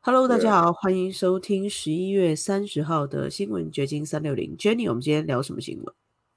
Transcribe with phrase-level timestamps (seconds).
[0.00, 4.56] Hello，大家好，欢迎收听十一月三十号的新闻掘金三六零。
[4.56, 5.94] Jenny，我们今天聊什么新闻？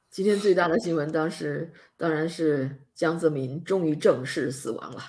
[0.10, 5.02] 今天最大的新闻当时当然是江泽民终于正式死亡了。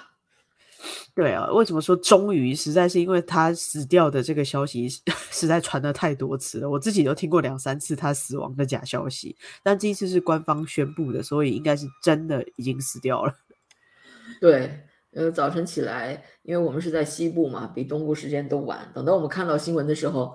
[1.14, 2.54] 对啊，为什么说终于？
[2.54, 4.87] 实在是因为他死掉的这个消息
[5.30, 13.34] 实 在传的太多次了，我自己都听过两三次他死亡的假消息，但这一次是官方宣布的，所以应该是真的已经死掉了。
[14.41, 14.84] 对。
[15.14, 18.91] 呃，早晨起来，因为我们是在西部嘛，比东部时间都晚。
[18.95, 20.34] 等到我们看到新闻的时候，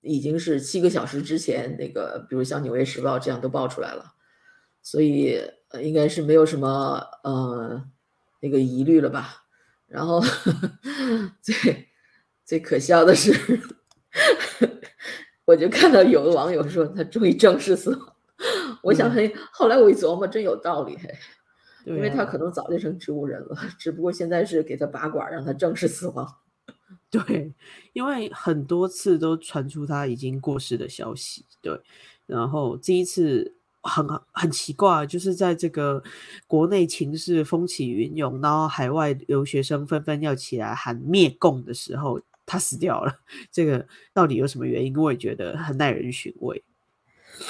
[0.00, 1.76] 已经是七个小时之前。
[1.76, 4.14] 那个，比如像《纽约时报》这样都爆出来了，
[4.80, 7.84] 所以呃应该是没有什么呃
[8.40, 9.44] 那个疑虑了吧。
[9.88, 10.22] 然后
[11.42, 11.88] 最
[12.44, 13.32] 最可笑的是，
[15.44, 18.16] 我就看到有的网友说他终于正式死亡。
[18.82, 21.12] 我想嘿，后来我一琢磨，真有道理嘿。
[21.84, 26.36] 因为他可能早就成植物人了，只不过现在是给他拔管，让他正式死亡。
[27.10, 27.52] 对，
[27.92, 31.44] 因为很多次都传出他已经过世的消息。
[31.60, 31.78] 对，
[32.26, 36.02] 然后这一次很很奇怪，就是在这个
[36.46, 43.20] 国内情势风起云涌，然后海外留学生纷纷要起来喊灭共的时候，他死掉了。
[43.50, 44.96] 这个到底有什么原因？
[44.96, 46.64] 我也觉得很耐人寻味。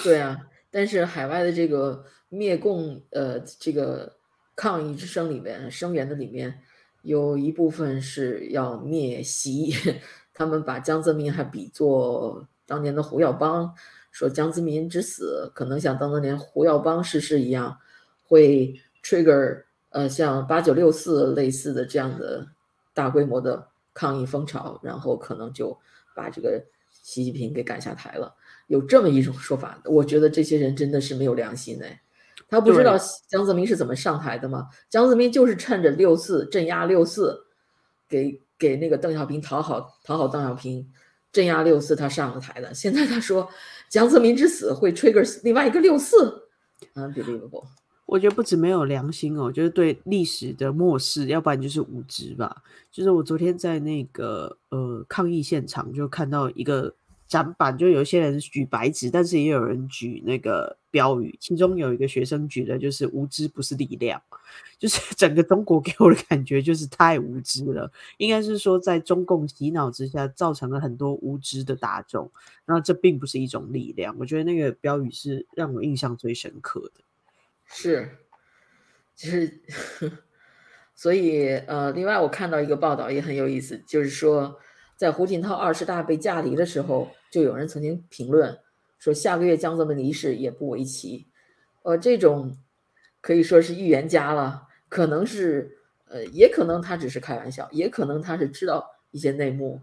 [0.02, 4.17] 对啊，但是海外的这个灭共，呃，这个。
[4.55, 6.61] 抗议之声里面声援的里面
[7.03, 9.75] 有一部分是要灭习，
[10.34, 13.75] 他们把江泽民还比作当年的胡耀邦，
[14.11, 17.78] 说江泽民之死可能像当年胡耀邦逝世一样，
[18.27, 22.47] 会 trigger 呃像八九六四类似的这样的
[22.92, 25.77] 大规模的抗议风潮，然后可能就
[26.14, 28.34] 把这个习近平给赶下台了。
[28.67, 32.02] 有这么一种说法，我觉得这些人真的是没有良心哎。
[32.53, 34.69] 他不知道江泽民是怎么上台的吗？
[34.91, 37.47] 江泽民就是趁着六四镇压六四，
[38.06, 40.86] 给给那个邓小平讨好讨好邓小平，
[41.33, 42.75] 镇压六四他上了台的。
[42.75, 43.48] 现在他说
[43.89, 46.46] 江泽民之死会 trigger 另外一个六四
[46.95, 47.64] ，unbelievable。
[48.05, 52.63] 我觉得不止没有良心哦，我觉得对历史的漠视，要不然就是无知吧。
[52.90, 56.92] 就是我昨天在那个呃抗议现场就看到一个。
[57.33, 61.35] 展板就有些人举白纸，但是也有人举那个标语。
[61.41, 64.23] 其中有一个学生举的就是“无知不是力量”，
[64.79, 67.91] 就是 整个中国给我的感觉就是太无知了。
[68.19, 72.31] 应该是说，在中共洗脑之下，造成了很多无知的大众。
[72.67, 74.14] 那这并不是一种力量。
[74.19, 77.01] 我觉得那个标语是让我印象最深刻的。
[77.64, 78.11] 是，
[79.14, 79.63] 其实，
[80.95, 84.59] 所以呃，另外我看到一个报道也很有意思，就是说。
[84.97, 88.57] 在胡锦涛二十大被架离的时候，就有人曾经评论
[88.98, 91.27] 说，下个月江泽民离世也不为奇。
[91.83, 92.57] 呃，这种
[93.20, 95.77] 可以说是预言家了，可能是，
[96.07, 99.81] 呃，也可能他只是开玩笑，也可能他是知道一些内幕，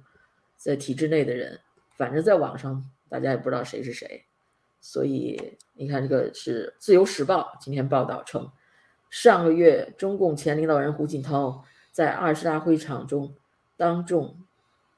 [0.56, 1.60] 在体制内的人，
[1.98, 4.24] 反正在网上大家也不知道谁是谁。
[4.80, 8.50] 所以你看，这个是《自由时报》今天报道称，
[9.10, 13.36] 上个月中共前领导人胡锦涛在二十大会场中
[13.76, 14.38] 当众。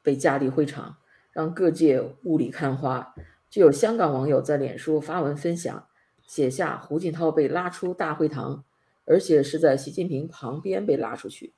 [0.01, 0.97] 被架离会场，
[1.31, 3.13] 让各界雾里看花。
[3.49, 5.87] 就有香港网友在脸书发文分享，
[6.25, 8.63] 写下胡锦涛被拉出大会堂，
[9.05, 11.53] 而且是在习近平旁边被拉出去。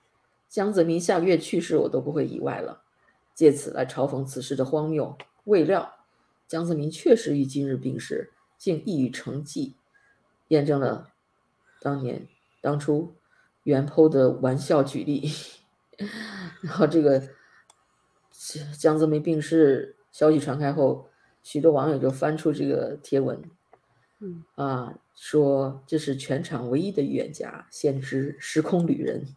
[0.49, 2.83] 江泽民下个月去世，我都不会意外了。
[3.35, 5.15] 借此来嘲讽此事的荒谬。
[5.43, 5.93] 未料，
[6.47, 9.75] 江泽民确实于今日病逝，竟一语成谶，
[10.47, 11.09] 验证了
[11.79, 12.27] 当年
[12.59, 13.15] 当初
[13.63, 15.31] 袁剖的玩笑举例。
[16.61, 17.21] 然后这个。
[18.77, 21.07] 江泽民病逝消息传开后，
[21.41, 23.41] 许多网友就翻出这个贴文，
[24.19, 29.27] 嗯啊，说这是全场唯一的预言家、先知、时空旅人。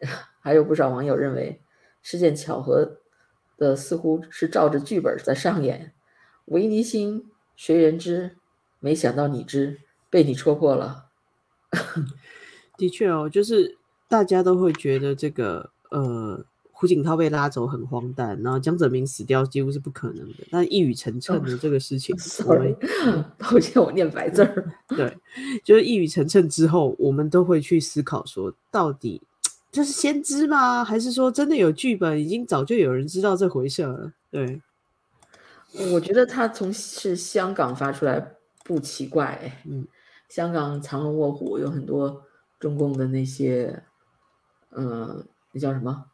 [0.40, 1.60] 还有不少网友认为
[2.00, 2.98] 事件巧合
[3.58, 5.92] 的，似乎是照着剧本在上演。
[6.46, 8.38] 维尼星谁人知？
[8.78, 11.10] 没想到你知，被你戳破了。
[12.78, 13.76] 的确哦，就是
[14.08, 16.46] 大家都会觉得这个呃。
[16.80, 20.36] 胡锦涛被拉走很荒诞，然后江泽民死掉几乎是不可能的。
[20.50, 22.16] 但一语成谶的这个事情
[23.36, 24.72] 抱歉，我念白字儿。
[24.88, 25.14] 对，
[25.62, 29.20] 就是一语成谶之后，我们都会去思考说，到底
[29.70, 30.82] 这是先知吗？
[30.82, 34.10] 还是说真的有剧本，已经早就有人知道这回事了？
[34.30, 34.62] 对，
[35.92, 38.34] 我觉得他从是香港发出来
[38.64, 39.60] 不奇怪。
[39.66, 39.86] 嗯，
[40.30, 42.22] 香港藏龙卧虎，有很多
[42.58, 43.82] 中共的那些，
[44.70, 45.22] 嗯，
[45.52, 46.06] 那叫什么？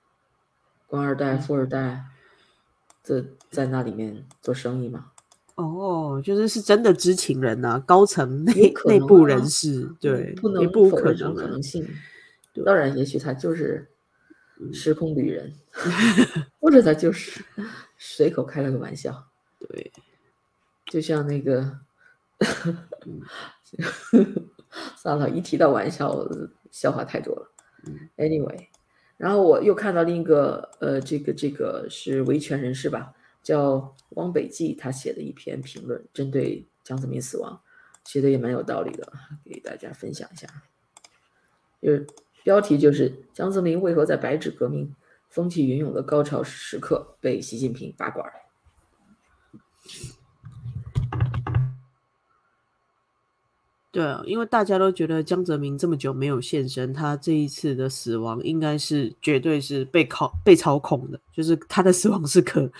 [0.86, 2.04] 官二代、富二代，
[3.02, 5.12] 这在那里面做生意嘛？
[5.56, 11.88] 哦，就是是真的知情人呐，高层内内部人士，对，不能不否认这种可能性。
[12.64, 13.88] 当然，也许他就是
[14.72, 15.52] 时空旅人，
[16.60, 17.42] 或者他就是
[17.96, 19.26] 随口开了个玩笑。
[19.58, 19.92] 对，
[20.86, 21.80] 就像那个，
[24.96, 26.14] 算了，一提到玩笑，
[26.70, 27.50] 笑话太多了。
[28.18, 28.66] Anyway，
[29.16, 37.60] 然后我又看到另一个，呃，这个这个是维权人士吧，叫汪北记，他写的一篇评论，针对江泽民死亡，
[38.04, 39.10] 写的也蛮有道理的，
[39.44, 40.46] 给大家分享一下。
[41.80, 42.06] 就是
[42.44, 44.94] 标题就是江泽民为何在白纸革命
[45.28, 48.30] 风起云涌的高潮时刻被习近平拔管？
[53.96, 62.70] 对啊，因为大家都觉得江泽民这么久没有现身，他这一次的死亡应该是绝对是被靠被操控的，就是他的死亡是可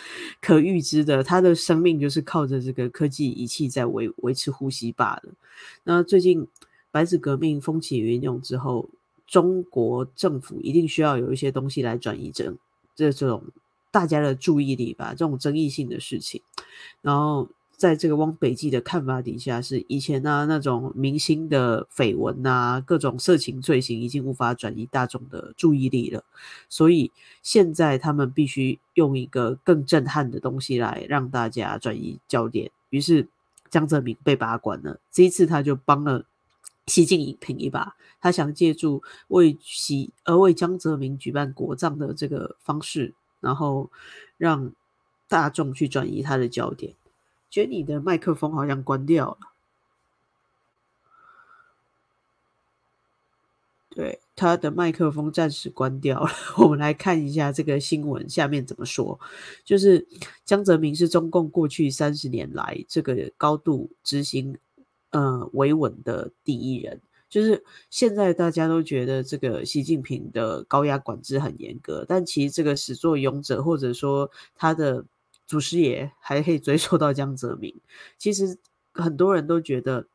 [0.43, 5.33] 可预知的，他的生命就是靠着这个科技仪器在维维持呼吸罢了。
[5.85, 6.47] 那最近
[6.91, 8.87] 白纸革命风起云涌之后，
[9.27, 12.53] 中国政府一定需要有一些东西来转移这
[12.95, 13.43] 这这种
[13.91, 16.43] 大家的注意力吧，这种争议性的事情，
[17.01, 17.49] 然后。
[17.77, 26.25] 在这个汪北记的看法底下，是以前呢那种明星的绯闻呐，各种色情罪行已经无法转移大众的注意力了，
[26.71, 27.13] 所以
[27.43, 32.71] 现在他们必须用一个更震撼的东西来让大家转移焦点。
[32.89, 33.29] 于是
[33.69, 36.25] 江泽民被拔管了，这一次他就帮了
[36.87, 43.91] 习近平一把，他想借助为习而为江泽民举办国葬的这个方式，然后
[44.39, 44.73] 让
[45.29, 46.95] 大众去转移他的焦点。
[47.49, 49.39] 觉得你的麦克风好像关掉了，
[53.89, 56.31] 对，他的麦克风暂时关掉了。
[56.59, 59.19] 我们来看一下这个新闻下面怎么说，
[59.65, 60.07] 就是
[60.45, 64.59] 江泽民是中共过去三十年来这个高度执行
[65.11, 67.01] 呃维稳的第一人。
[67.31, 75.07] 就是现在大家都觉得这个习近平的高压管制很严格，但其实这个始作俑者或者说他的。
[75.47, 77.75] 祖师爷还可以追 溯到江泽民。
[78.19, 78.59] 其实
[78.93, 80.07] 很多人都觉得，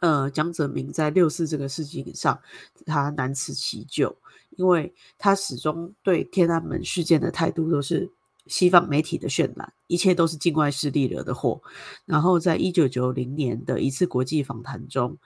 [0.00, 2.40] 呃，江泽民在六四这个事情上，
[2.86, 4.16] 他难辞其咎，
[4.56, 8.10] 因为他始终对天安门事件的态度都是
[8.46, 11.60] 西方媒体的渲染，一切都是境外势力惹的祸。
[12.06, 15.18] 然后在一九九零年的一次国际访谈中，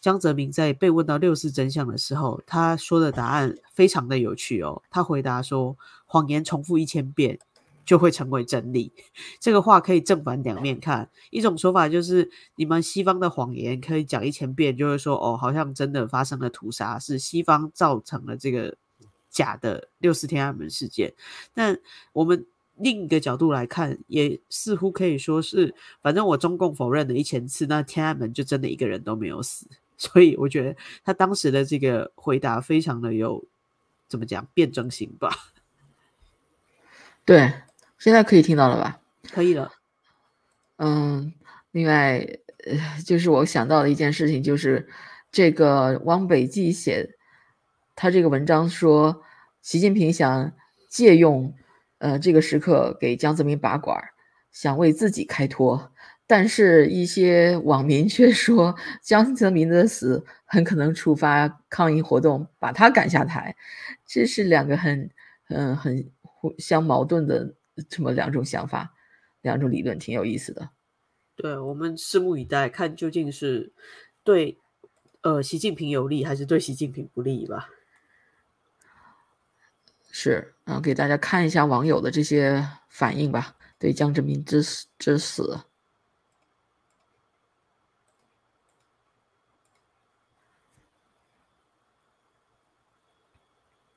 [0.00, 4.82] 江泽民在被问到六四真相的时候，他说的答案非常的有趣哦。
[4.90, 5.76] 他回答说
[6.06, 7.38] ：“谎言重复一千遍。”
[7.86, 8.92] 就会成为真理。
[9.40, 11.08] 这个话可以正反两面看。
[11.30, 18.76] 一种说法就是，你们西方的谎言可以讲一千遍，就会说哦，好像真的发生了屠杀，是西方造成了这个
[19.30, 21.14] 假的六四天安门事件。
[21.54, 21.78] 但
[22.12, 22.44] 我们
[22.74, 25.72] 另一个角度来看，也似乎可以说是，
[26.02, 29.68] 反正我中共否认了一千次，那天安门就真的一个人都没有死。
[29.96, 33.42] 所以我觉得他当时的这个回答非常的有
[34.08, 35.30] 怎么讲辩证性吧？
[37.24, 37.52] 对。
[38.06, 39.00] 现在可以听到了吧？
[39.32, 39.72] 可以了。
[40.78, 41.34] 嗯，
[41.72, 42.24] 另外，
[42.64, 44.86] 呃，就是我想到的一件事情，就是
[45.32, 47.16] 这个汪北记写
[47.96, 49.24] 他这个文章说，
[49.60, 50.52] 习近平想
[50.88, 51.52] 借用
[51.98, 54.00] 呃这个时刻给江泽民拔管，
[54.52, 55.90] 想为自己开脱，
[56.28, 63.56] 但是一些网民却说江泽民的死很可能触发抗议活动，把他赶下台，
[64.06, 65.10] 这是两个很
[65.48, 67.55] 嗯很互相矛盾的。
[67.88, 68.94] 这么两种想法，
[69.42, 70.70] 两种理论挺有意思的。
[71.34, 73.72] 对我们拭目以待，看究竟是
[74.24, 74.58] 对
[75.20, 77.68] 呃习近平有利，还是对习近平不利吧？
[80.10, 83.54] 是，啊，给大家看一下网友的这些反应吧。
[83.78, 85.60] 对江泽民之死之死，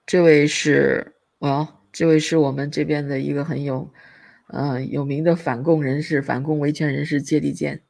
[0.06, 1.79] 这位是我。
[1.92, 3.92] 这位是我们这边的一个很有，
[4.48, 7.82] 呃有名的反共人士、反共维权人士接力健，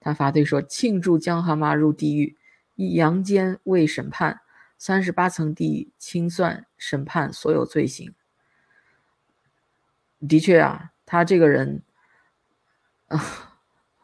[0.00, 2.36] 他发推说：“庆祝江蛤蟆入地狱，
[2.76, 4.40] 以阳间为审判，
[4.76, 8.14] 三十八层地狱清算审判所有罪行。”
[10.28, 11.82] 的确啊，他这个人，
[13.06, 13.20] 啊，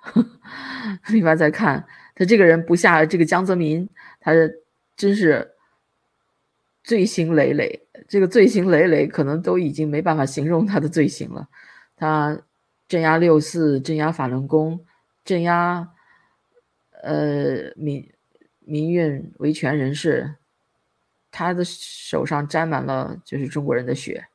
[1.09, 3.89] 另外再看他这个人不下这个江泽民，
[4.21, 4.33] 他
[4.97, 5.54] 真是。
[6.85, 11.49] 罪行累累，这个罪行累累可能都已经没办法形容他的罪行了。
[11.97, 12.39] 他
[12.87, 14.85] 镇压六四，镇压法轮功，
[15.25, 15.91] 镇压
[17.03, 18.13] 呃民
[18.61, 20.35] 民运维权人士，
[21.31, 24.27] 他的手上沾满了就是中国人的血。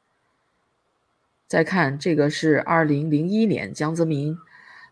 [1.45, 4.35] 再看这个是二零零一年江泽民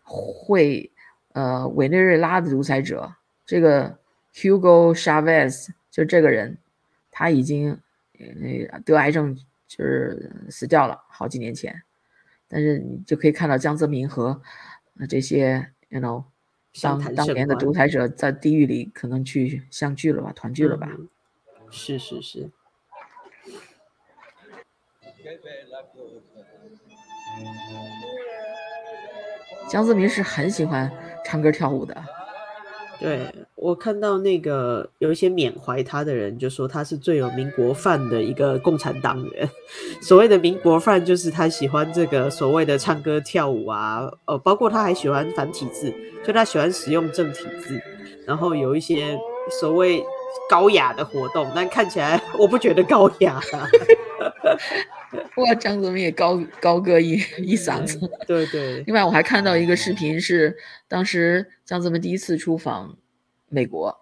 [0.04, 0.92] 会
[1.34, 3.16] 呃委内瑞拉的独裁者，
[3.48, 3.98] 这个
[4.36, 6.60] Hugo Chavez 就这个人。
[7.18, 7.82] 他已经
[8.14, 9.36] 那得癌症
[9.68, 11.82] 就是死掉了，好几年前。
[12.48, 14.40] 但是你就可以看到江泽民和
[15.10, 16.26] 这些，you know，
[16.80, 20.92] 当当年的独裁者在地狱里可能去相聚了吧，团聚了吧？
[21.72, 22.52] 是是是。
[29.68, 30.92] 江泽民是很喜欢
[31.26, 31.96] 唱歌跳舞的。
[33.00, 33.20] 对
[33.56, 39.50] 我看到那个有一些缅怀他的人，就说他是最有民国范的一个共产党员。
[40.02, 45.94] 所谓的民国范，就是他喜欢这个所谓的唱歌跳舞啊，呃，包括他还喜欢繁体字，
[46.26, 47.80] 就他喜欢使用正体字，
[48.26, 49.18] 然后有一些
[49.60, 50.04] 所谓
[50.50, 53.40] 高雅的活动， 但看起来我不觉得高雅。
[55.36, 58.82] 哇，张泽民也高高歌一一嗓子，对对。
[58.82, 62.98] 另外，我还看到一个视频，是当时张泽民第一次出访
[63.48, 63.98] 美国，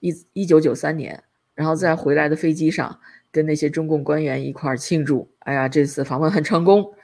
[0.00, 1.22] 一一九九三年，
[1.54, 3.00] 然后在回来的飞机上
[3.32, 6.94] 跟那些中共官员一块儿庆祝，哎呀，这次访问很成功。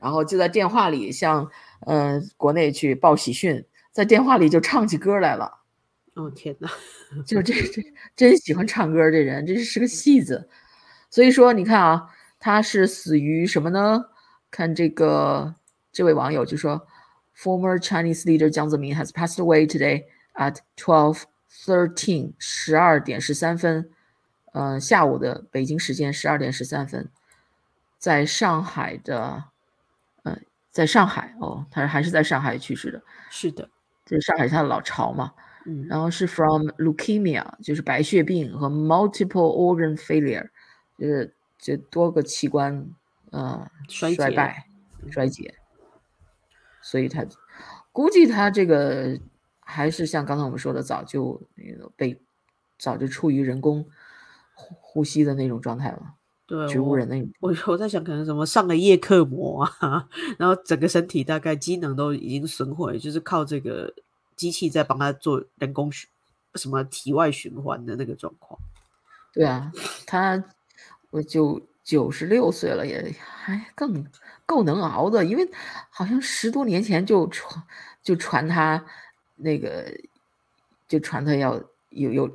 [0.00, 1.50] 然后就在电话里向
[1.86, 5.58] 呃国内去报喜讯，在电话里就唱起歌来了。
[6.14, 6.70] 哦天哪，
[7.26, 7.82] 就这这
[8.14, 10.48] 真喜欢唱歌，这人这是个戏子。
[11.10, 14.04] 所以说，你看啊，他是死于什么呢？
[14.50, 15.54] 看这个，
[15.92, 16.86] 这位网友就说
[17.36, 23.90] ，Former Chinese leader 江泽民 has passed away today at twelve thirteen，十二点十三分，
[24.52, 27.08] 呃，下午的北京时间十二点十三分，
[27.98, 29.44] 在上海的，
[30.22, 30.38] 呃，
[30.70, 33.02] 在上海哦，他还是在上海去世的。
[33.30, 33.68] 是的，
[34.04, 35.32] 这上海是他的老巢嘛。
[35.70, 40.48] 嗯，然后是 from leukemia，就是白血病和 multiple organ failure。
[40.98, 42.90] 就是这多个器官，
[43.30, 44.66] 呃，衰败、
[45.10, 45.54] 衰竭，
[46.82, 47.24] 所以他
[47.92, 49.18] 估计他这个
[49.60, 52.20] 还是像刚才我们说的，早就那个被
[52.78, 53.86] 早就处于人工
[54.54, 56.14] 呼呼吸的那种状态了，
[56.46, 57.30] 对，植物人那种。
[57.40, 60.06] 我我在想，可能什么上了叶克膜啊，
[60.38, 63.94] 然后整个身体大概机能都已经损毁，就是靠这个
[64.40, 66.08] 机器在帮他做人工循
[66.54, 68.58] 什么体外循环的那个状况。
[69.32, 69.70] 对啊，
[70.06, 70.42] 他。
[71.12, 74.06] 我就九十六岁了，也还更
[74.46, 75.50] 够能熬的，因为
[75.90, 77.60] 好像十多年前就传
[78.00, 78.86] 就传他
[79.34, 79.92] 那个
[80.86, 82.30] 就传他要有有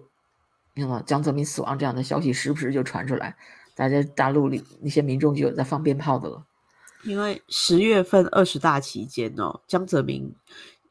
[0.74, 3.38] 那个江泽民死亡这样的消息，时不时就传出来，
[3.76, 6.46] 大家大陆里那些民众就有在放鞭炮的了。
[7.06, 10.36] 因为十月份二十大期间哦，江泽民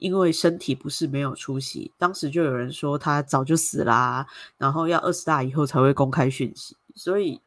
[0.04, 4.26] 因为身体不是没有出席，当时就有人说他早就死啦，
[4.58, 7.40] 然后要二十大以后才会公开讯息，所以。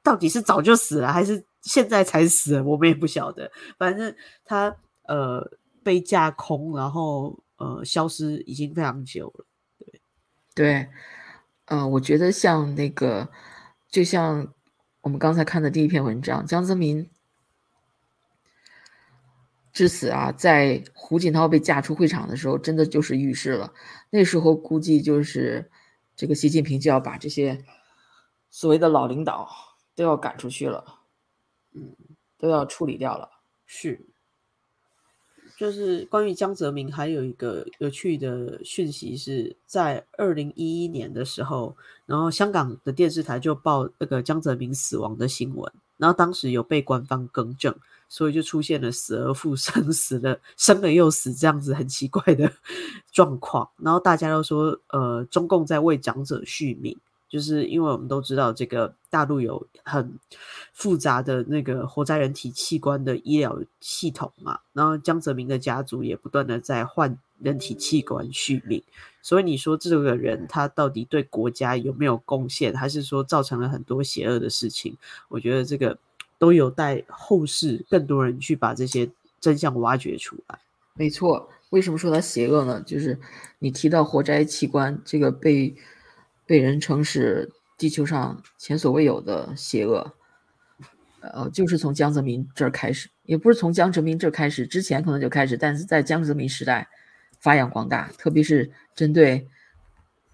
[0.00, 2.58] 到底是早就死了，还是现在才死？
[2.62, 3.50] 我们也不晓得。
[3.76, 4.74] 反正他
[5.06, 5.46] 呃
[5.82, 9.44] 被架空，然后呃消失已经非常久了。
[9.78, 10.00] 对
[10.54, 10.88] 对，
[11.66, 13.28] 嗯，我觉得像那个，
[13.90, 14.48] 就像
[15.02, 17.06] 我们刚才看的第一篇文章，江泽民
[19.78, 23.72] 至此啊，在胡锦涛被架出会场的时候，真的就是预示了。
[24.10, 25.70] 那时候估计就是
[26.16, 27.64] 这个习近平就要把这些
[28.50, 29.48] 所谓的老领导。
[29.98, 30.84] 都要赶出去了，
[31.74, 31.92] 嗯，
[32.38, 33.28] 都要处理掉了。
[33.66, 34.06] 是，
[35.56, 47.76] 就是关于江泽民，还有一个有趣的讯息是在二零一一年的时候，然后香港的电视台就报那个江泽民死亡的新闻，然后当时有被官方更正，
[48.08, 52.50] 所以就出现了死而复生、 死了生了又死这样子很奇怪的
[53.12, 56.96] 状况，然后大家都说，呃，中共在为长者续命。
[57.28, 60.18] 就是因为我们都知道，这个大陆有很
[60.72, 68.82] 复杂的那个活摘人体器官的医疗系统嘛，然后江泽民的家族也不断的在换人体器官续命，
[69.20, 74.96] 所以你说这个人他到底对国家有没有贡献，还是说造成了很多邪恶的事情？
[75.28, 75.98] 我觉得这个
[76.38, 80.58] 都有待后世更多人去把这些真相挖掘出来。
[80.94, 82.82] 没错，为什么说他邪恶呢？
[82.86, 83.18] 就是
[83.58, 85.74] 你提到活摘器官这个被。
[86.48, 90.14] 被人称是地球上前所未有的邪恶，
[91.20, 96.88] 呃，就是从江泽民这儿开始，也不是从江泽民这儿开始，之前可能就开始，但是在江泽民时代
[97.38, 99.46] 发扬光大，特别是针对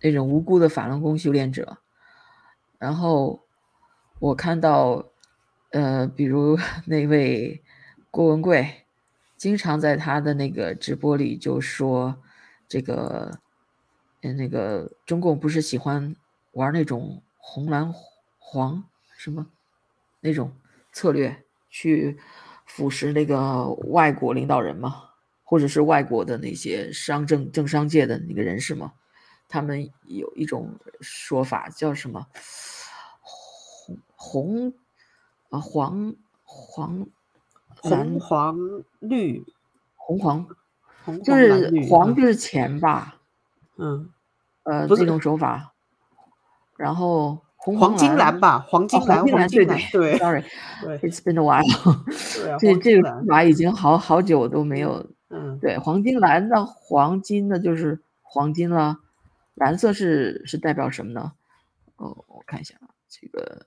[0.02, 1.78] 那种无辜的法轮功修炼者。
[2.78, 3.42] 然后
[4.20, 5.04] 我看到，
[5.74, 7.60] 呃，比如 那位
[8.10, 8.86] 郭文贵，
[9.36, 12.22] 经常在他的那个直播里就说
[12.68, 13.40] 这个。
[14.38, 16.16] 那个中共不是喜欢
[16.52, 17.92] 玩那种红蓝
[18.38, 18.82] 黄
[19.18, 19.46] 什么
[20.20, 20.56] 那种
[20.92, 22.18] 策略去
[22.64, 25.10] 腐蚀那个外国领导人吗？
[25.42, 28.94] 或者是外国的那些商政政商界的那个人士吗？
[29.46, 32.26] 他们有一种说法叫什么
[33.20, 34.74] 红红
[35.54, 37.06] 啊黄黄
[37.76, 38.56] 红黄
[38.98, 39.44] 绿
[39.94, 40.46] 红黄，
[41.04, 43.20] 红就是黄就是钱吧？
[43.76, 44.10] 嗯，
[44.64, 45.72] 呃，这种手法。
[46.76, 51.62] 然后红黄金蓝吧，黄金蓝，黄金蓝，对， Sorry，It's been a while。
[52.58, 55.06] 这这个码已经好好久都没有。
[55.30, 58.98] 嗯，对，黄金蓝的黄金的就是黄金了，
[59.54, 61.32] 蓝色是是代表什么呢？
[61.96, 63.66] 哦，我看一下啊，这个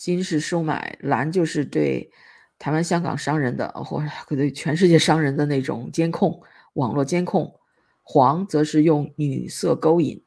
[0.00, 2.10] 金是收买，蓝就是对
[2.58, 6.42] 台湾、香港商人的，或者对全世界商人的那种监控，
[6.72, 7.54] 网络监控。
[8.02, 10.24] 黄则是用女色勾引，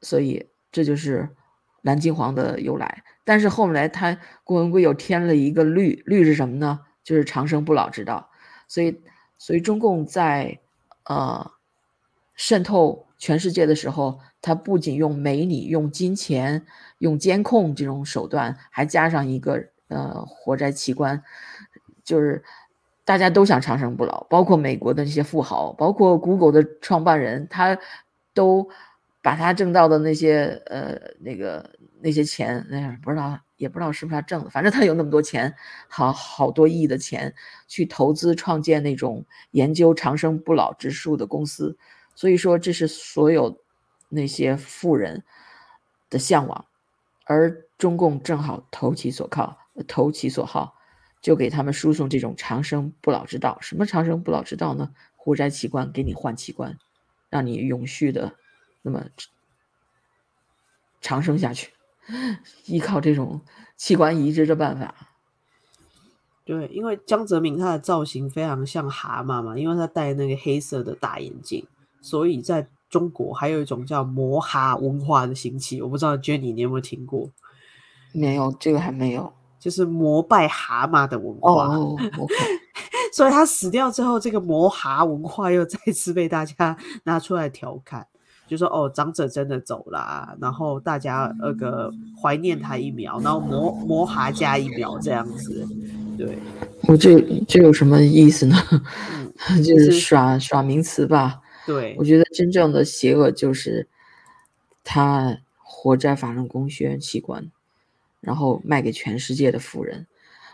[0.00, 1.28] 所以这就是
[1.82, 3.04] 蓝金黄的由来。
[3.22, 6.80] 但是后来他郭文贵又添了一个绿，绿是什么呢？
[7.02, 8.30] 就是长生不老之道。
[8.66, 9.02] 所以，
[9.36, 10.58] 所以中共在
[11.04, 11.52] 呃
[12.34, 16.66] 渗透全世界的时候，他不仅用美女、用金钱、
[16.98, 21.22] 用监控这种手段，还加上一个呃活摘器官，
[22.02, 22.42] 就是。
[23.06, 27.78] 大家都想长生不老，包括美国的那些富豪，包括 Google 的创办人，他
[28.32, 28.66] 都
[29.20, 35.54] 把他挣到的那些呃那个那些钱，哎，不知道也不知道是不是他挣的，反正他有那么多钱，
[35.86, 37.34] 好好多亿的钱
[37.68, 41.76] 去投资创建那种研究长生不老之术的公司，
[42.14, 43.60] 所以说这是所有
[44.08, 45.24] 那些富人
[46.10, 46.66] 的向往，
[47.24, 50.76] 而中共正好投其所靠，投其所好。
[51.20, 53.56] 就给他们输送这种长生不老之道。
[53.62, 54.90] 什么长生不老之道呢？
[55.16, 56.78] 活摘器官给你换器官，
[57.30, 58.34] 让你永续的
[58.82, 59.06] 那么
[61.00, 61.72] 长生下去，
[62.66, 63.40] 依靠这种
[63.78, 64.94] 器官移植的办法。
[66.44, 71.66] 对，因为江泽民他的造型非常像蛤蟆嘛，因为他戴那个黑色的大眼镜，
[72.04, 75.80] 所以在中国还有一种叫摩哈文化的兴起。
[75.80, 77.30] 我不知道 Jenny 你有没有听过？
[78.12, 79.32] 没有，这个还没有。
[79.58, 81.74] 就是膜拜蛤蟆的文化，
[83.16, 88.06] 所以他死掉之后，这个摩蛤文化又再次被大家 拿出来调侃，
[88.46, 91.90] 就说哦，长者真的走了，然后大家那个
[92.22, 95.66] 怀念他一秒，然后摩摩哈加一秒这样子，
[96.18, 96.38] 对，
[96.86, 98.54] 我这这有什么意思呢？
[99.64, 101.40] 就是耍耍名词吧。
[101.66, 103.88] 对，我觉得真正的邪恶就是
[104.82, 107.50] 他活摘法轮功学员器官。
[108.20, 110.06] 然后卖给全世界的富人，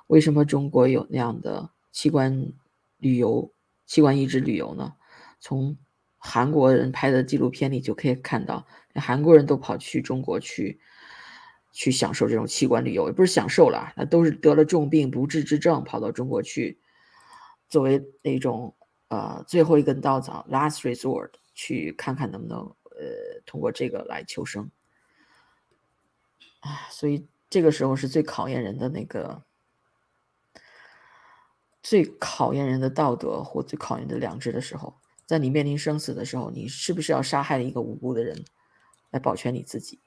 [0.08, 2.52] 为什么中国有那样的器官
[2.98, 3.52] 旅游、
[3.86, 4.94] 器官移植旅游呢？
[5.38, 5.76] 从
[6.18, 10.80] 韩国人拍的纪录片里就可以看到，韩国人都跑去中国去，
[11.70, 16.80] 去享受这种器官旅游，也不是享受了，那都是得了重病不治之症，跑到中国去，
[17.68, 18.74] 作为那种
[19.10, 24.70] 呃最后一根稻草 （last resort） 去看看能不能呃通过这个来求生。
[26.60, 27.28] 啊，所以。
[27.52, 29.42] 这个时候是最考验人的那个，
[31.82, 38.44] 最考验人的道德或最考验的良知的时候，在你面临生死的时候，你是不是要杀害一个无辜的人，
[39.10, 39.98] 来保全你自己？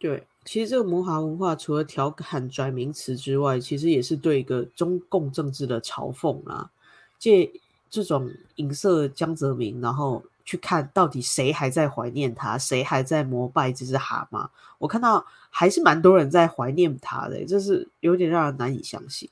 [0.00, 6.70] 对，其实这个魔法文化除了调侃转名词之外，其实也是对一个中共政治的嘲讽啊，
[7.18, 7.52] 借
[7.90, 10.24] 这种影射江泽民，然后。
[10.48, 14.48] 去看到底谁还在怀念他，谁还在膜拜这只蛤蟆？
[14.78, 19.28] 我看到还是蛮多人在怀念他的，这是有点让人难以相信。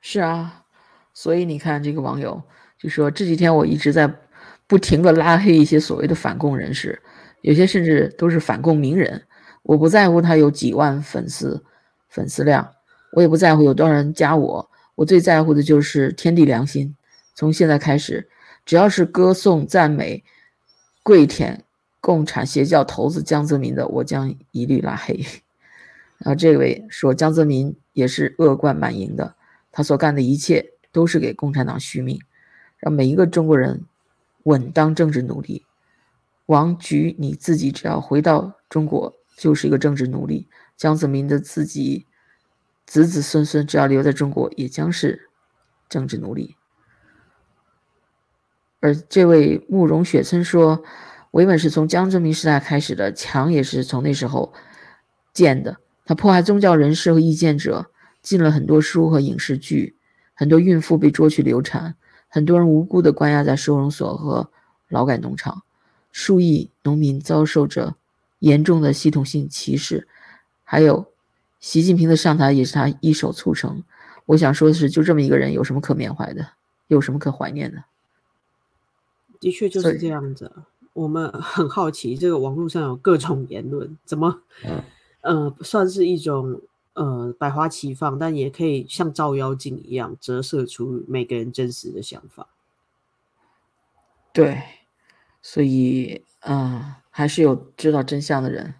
[0.00, 0.62] 是啊，
[1.12, 2.40] 所以你看这个网友
[2.78, 4.08] 就说这几天我一直在
[4.68, 7.02] 不停的拉黑一些所谓的反共人士，
[7.40, 9.20] 有些甚至都是反共名人。
[9.68, 11.62] 我不在乎他有几万粉丝
[12.08, 12.72] 粉丝量，
[13.12, 16.96] 我也不在乎有多少人加我，我最在乎的就是天地良心。
[17.34, 18.28] 从现在开始。
[18.64, 20.22] 只要是歌颂、赞美、
[21.02, 21.64] 跪舔
[22.02, 25.24] 共产邪教头子江泽民的，我将一律拉黑。
[26.18, 29.34] 然后这位说，江泽民也是恶贯满盈的，
[29.72, 32.20] 他所干的一切都是给共产党续命，
[32.76, 33.86] 让每一个中国人
[34.42, 35.64] 稳当政治奴隶。
[36.44, 40.48] 王菊，你自己只要回到中国，就是一个政治奴隶。
[40.76, 42.06] 江泽民的自己
[42.84, 45.30] 子子孙孙，只要留在中国，也将是
[45.88, 46.56] 政治奴隶。
[48.80, 50.84] 而这位慕容雪村说
[51.32, 54.52] ：“维稳是从江泽民时代开始的，墙也是从那时候
[55.32, 55.78] 建的。
[56.04, 57.90] 他迫害宗教人士和异见者，
[58.22, 59.96] 禁了很多书和影视剧，
[60.32, 61.96] 很多孕妇被捉去流产，
[62.28, 64.50] 很多人无辜的关押在收容所和
[64.88, 65.64] 劳改农场，
[66.12, 67.96] 数亿农民遭受着
[68.40, 70.08] 严重的系统性歧视。
[70.64, 71.12] 还有，
[71.60, 73.82] 习近平的上台也是他一手促成。
[74.26, 76.50] 我想说的是，就这么一个人，有什么可缅怀的？
[76.88, 77.84] 有什么可怀念的？”
[79.40, 80.52] 的确就是这样子。
[80.94, 84.42] 我们很好奇，这个网络上有各种言论，怎么，
[85.20, 86.60] 呃，算是一种
[86.94, 92.48] 呃百花齐放，但也可以像照妖镜一样折射出每个人真实的想法。
[94.32, 94.60] 对，
[95.40, 98.74] 所以，啊，还是有知道真相的人。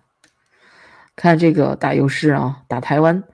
[1.16, 3.24] 看这个打油诗啊，打台湾，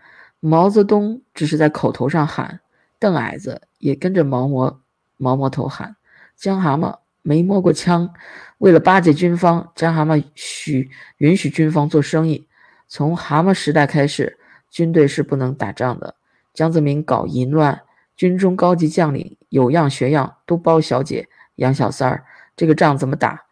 [0.40, 2.60] 毛泽东只是在口头上喊，
[2.98, 4.80] 邓矮子也跟着毛摸
[5.16, 5.96] 毛摸头喊，
[6.36, 6.98] 江蛤蟆。
[7.26, 8.12] 没摸过枪，
[8.58, 12.46] 为了巴结军方，江蛤蟆许允许军方做生意。
[12.86, 16.16] 从蛤蟆时代开始，军队是不能打仗的。
[16.52, 17.80] 江泽民搞淫乱，
[18.14, 23.44] 军中高级将领有样学样，都包小姐、养小三儿，这个仗怎么打？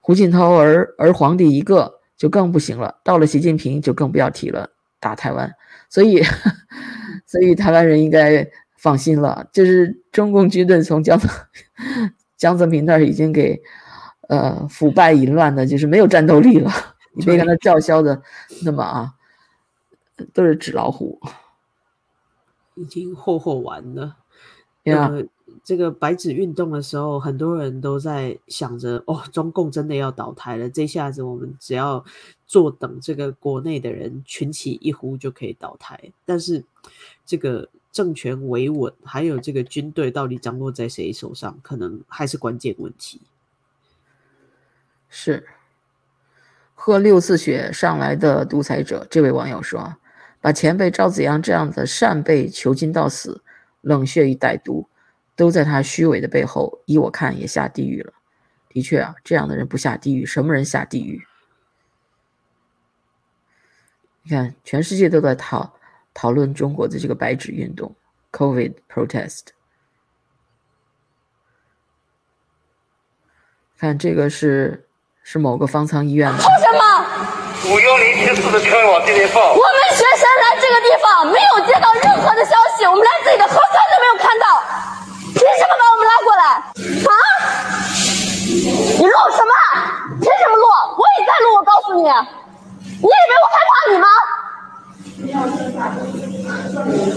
[0.00, 5.54] 胡锦涛儿儿皇帝一个就更不行了，到了习近平就更不要提了，打台湾。
[5.88, 6.22] 所以，
[7.26, 11.28] 所以台湾人应该放心了，就是中共军队从江泽。
[12.36, 13.60] 江泽民那儿已经给，
[14.28, 16.70] 呃，腐败淫乱的，就是没有战斗力了。
[17.12, 18.22] 你别看他叫嚣的
[18.64, 19.12] 那么啊，
[20.32, 21.20] 都是纸老虎，
[22.76, 24.16] 已经霍霍完了。
[24.84, 25.22] 呃，
[25.62, 30.68] 这个白纸运动的时候，很多人都在想着，哦，中共真的要倒台了。
[30.68, 32.04] 这下子我们只要
[32.46, 36.00] 坐等这个国内的人群起一呼就可以倒台。
[36.24, 36.64] 但是
[37.24, 37.68] 这个。
[37.92, 43.20] 政权维稳，还有这个军队到底掌握在谁手上，可能还是关键问题。
[45.08, 45.44] 是
[46.76, 49.96] 喝六次血上来的独裁者，这位网友说
[50.40, 53.42] ：“把前辈赵子阳这样的善被囚禁到死、
[53.80, 54.86] 冷血与歹毒，
[55.40, 58.12] 都在他虚伪的背后，依我看也下地狱了。
[58.68, 61.26] 的确啊，这样的人不下地狱，什么人下地狱？
[64.22, 65.74] 你看，全世界都在讨。”
[66.12, 67.94] 讨论中国的这个白纸运动
[68.32, 69.54] ，Covid protest。
[73.78, 74.88] 看这个是
[75.22, 76.38] 是某个方舱医院的。
[76.38, 77.72] 说什么？
[77.72, 79.40] 五幺零七四的车往这边放。
[79.40, 84.44] 我们学生来这个地方没有接到任何的消息，我们连自己的核酸都没有看到，
[85.50, 86.44] 凭什么把我们拉过来？
[87.10, 87.12] 啊？
[88.46, 89.50] 你录什么？
[90.22, 90.62] 凭什么录？
[90.94, 94.06] 我也在录，我告诉你，你以为我害怕你吗？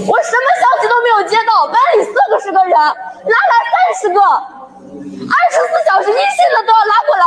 [0.10, 7.26] 我什么消息都没有接到，班里四个十个人，拉来三十个，二十四小时一线的都要拉过来，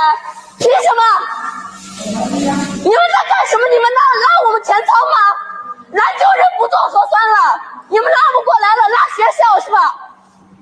[0.59, 1.03] 凭什么？
[2.83, 3.63] 你们在干什么？
[3.71, 5.15] 你们拉拉我们前舱吗？
[5.93, 9.95] 篮球人不做核酸了，你们拉不过来了，拉学校是吧？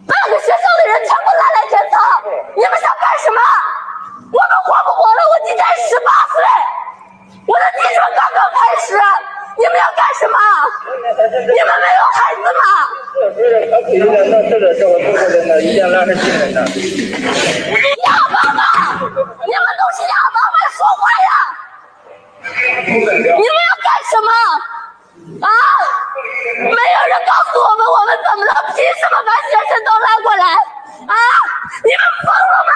[0.07, 1.97] 半个学校的人全部拉来前舱，
[2.57, 3.41] 你们想干什么？
[4.33, 5.21] 我们活不活了？
[5.33, 6.43] 我今年十八岁，
[7.47, 8.99] 我的青春刚刚开始。
[9.57, 10.37] 你们要干什么？
[10.91, 12.91] 你们没有孩子吗？
[18.03, 18.63] 哑巴吗？
[18.99, 20.59] 你们都是哑巴吗？
[20.75, 21.31] 说话呀！
[22.83, 24.29] 你们要干什么？
[25.45, 25.51] 啊！
[26.57, 28.53] 没有人告诉我们，我们怎么了？
[28.75, 30.45] 凭什么把学生都拉过来？
[31.05, 31.15] 啊！
[31.85, 32.73] 你们疯了吗？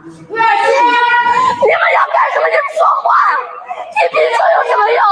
[0.00, 2.46] 你们要干什么？
[2.48, 3.08] 你们说话！
[3.94, 5.02] 你比说有什么用？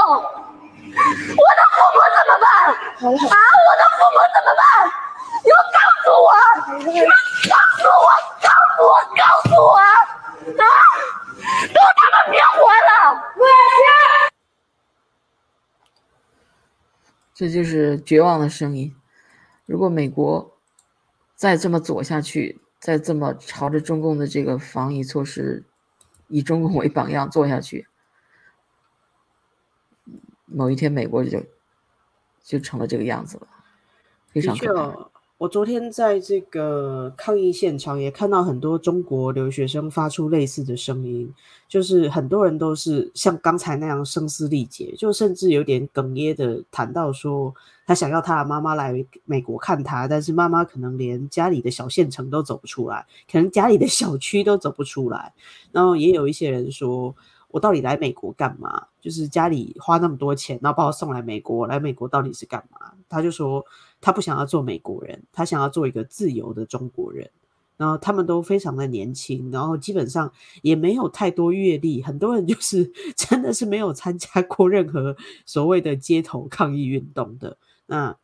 [0.89, 2.47] 我的父母怎么办？
[2.67, 3.35] 啊，
[3.65, 4.61] 我的父母怎么办？
[5.43, 6.27] 你们告诉我！
[6.91, 7.11] 你们
[7.49, 8.07] 告诉我！
[8.41, 8.91] 告诉我！
[9.15, 9.77] 告诉我！
[9.77, 10.63] 啊！
[11.73, 12.91] 都他妈别活了！
[13.35, 13.41] 我
[17.35, 17.38] 去！
[17.49, 18.95] 这就是绝望的声音。
[19.65, 20.55] 如果美国
[21.35, 25.63] 再这么左下去，再这么朝着中共的这个防疫措施，
[26.27, 27.87] 以中共为榜样做下去。
[30.45, 31.43] 某一天，美国就
[32.43, 33.47] 就成了这个样子了，
[34.27, 35.09] 非常可怕。
[35.39, 41.33] 我昨天在这个抗议现场也看到很多中国留学生发出类似的声音，
[41.65, 55.31] 就是很多人都是像刚才那样声嘶力竭，就甚至有点哽咽的谈到说，他想要他的妈妈来美国看他，但是妈妈可能连家里的小县城都走不出来，可能家里的小区都走不出来。
[55.71, 57.15] 然后也有一些人说。
[57.51, 58.85] 我到底来美国干嘛？
[59.01, 62.91] 就是家里花那么多钱，然后把我送来美国，来美国到底是干嘛？
[63.09, 63.65] 他就说
[64.01, 67.29] 他不想要做美国人，他想要做一个自由的中国人。
[67.77, 70.29] 然后他们都非常的年轻，然后基本上
[70.61, 77.57] 也没有太多阅历，很多人就是 真的是没有参加过任何所谓的街头抗议运动的。
[77.85, 78.17] 那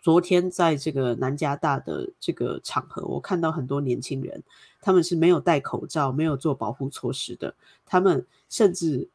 [0.00, 4.42] 昨天在这个南加大的这个场合，我看到很多年轻人。
[4.80, 9.08] 他们是没有戴口罩、没有做保护措施的，他们甚至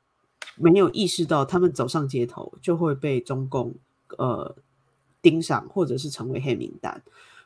[0.56, 3.74] 没有意识到，他们走上街头就会被中共
[4.18, 4.56] 呃
[5.28, 7.02] 盯上，或者是成为黑名单。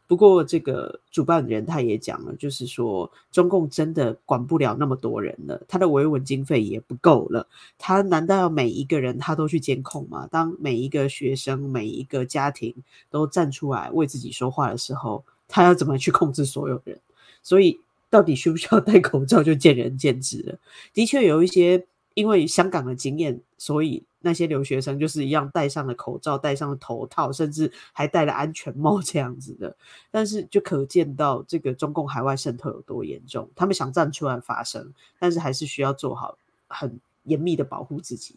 [0.06, 7.48] 不过这个主办人他也讲了，就是说中共真的管不了那么多人了，他的维稳经费也不够了。
[7.80, 10.28] 他难道要每一个人他都去监控吗？
[10.30, 12.76] 当每一个学生、每一个家庭
[13.10, 17.00] 都站出来为自己说话的时候，他要怎么去控制所有人？
[17.41, 17.80] 所以
[18.12, 20.60] 到底需不需要戴口罩，就见仁见智了。
[20.94, 24.04] 的确有一些因为香港的经验，所以。
[24.21, 29.75] 那些留学生就是一样戴上了口罩，戴上了头套，甚至还戴了安全帽这样子的。
[30.12, 33.49] 但是就可见到这个中共海外渗透有多严重。
[33.55, 38.36] 他们想站出来发声，但是还是需要做好很严密的保护自己，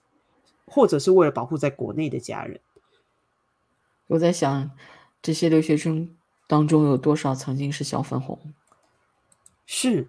[0.67, 2.59] 或者是为了保护在国内的家人。
[4.07, 4.71] 我在想，
[5.21, 6.17] 这些留学生
[6.47, 8.39] 当中有多少曾经是小粉红？
[9.67, 10.09] 是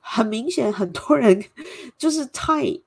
[0.00, 1.44] 很明显，很多人
[1.96, 2.80] 就是太。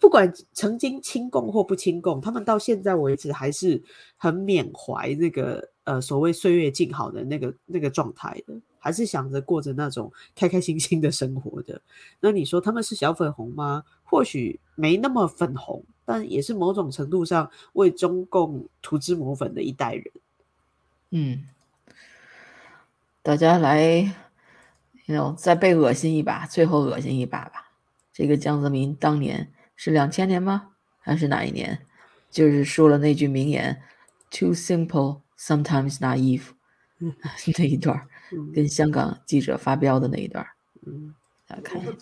[0.00, 3.80] 不管曾经亲共或不亲共，他们到现在为止还是
[4.16, 11.82] 很缅怀那个呃所谓岁月静好的那个那个状态的，还是想着过着那种开开心心的生活的。
[12.18, 13.84] 那你说他们是小粉红吗？
[14.02, 20.04] 或许没那么粉红，但也是某种程度上为中共涂脂抹粉的一代人。
[21.10, 21.44] 嗯，
[23.22, 24.14] 大家来，
[25.04, 27.70] 要再被恶心一把，最后恶心一把吧。
[28.14, 29.52] 这个江泽民当年。
[29.82, 30.72] 是两千年吗？
[31.00, 31.86] 还是哪一年？
[32.28, 33.82] 就是说了那句名言
[34.30, 36.50] ，“Too simple, sometimes naive”，
[37.56, 38.06] 那一段
[38.54, 40.46] 跟香港记者发飙的那一段
[40.84, 41.14] 嗯，
[41.46, 41.92] 大家看一下。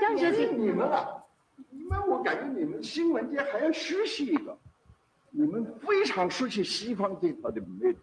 [0.00, 1.22] 江哲你们啊，
[1.70, 4.58] 你们我感觉你们新闻界还要学习一个，
[5.30, 7.94] 你们非常熟悉西方这套的美，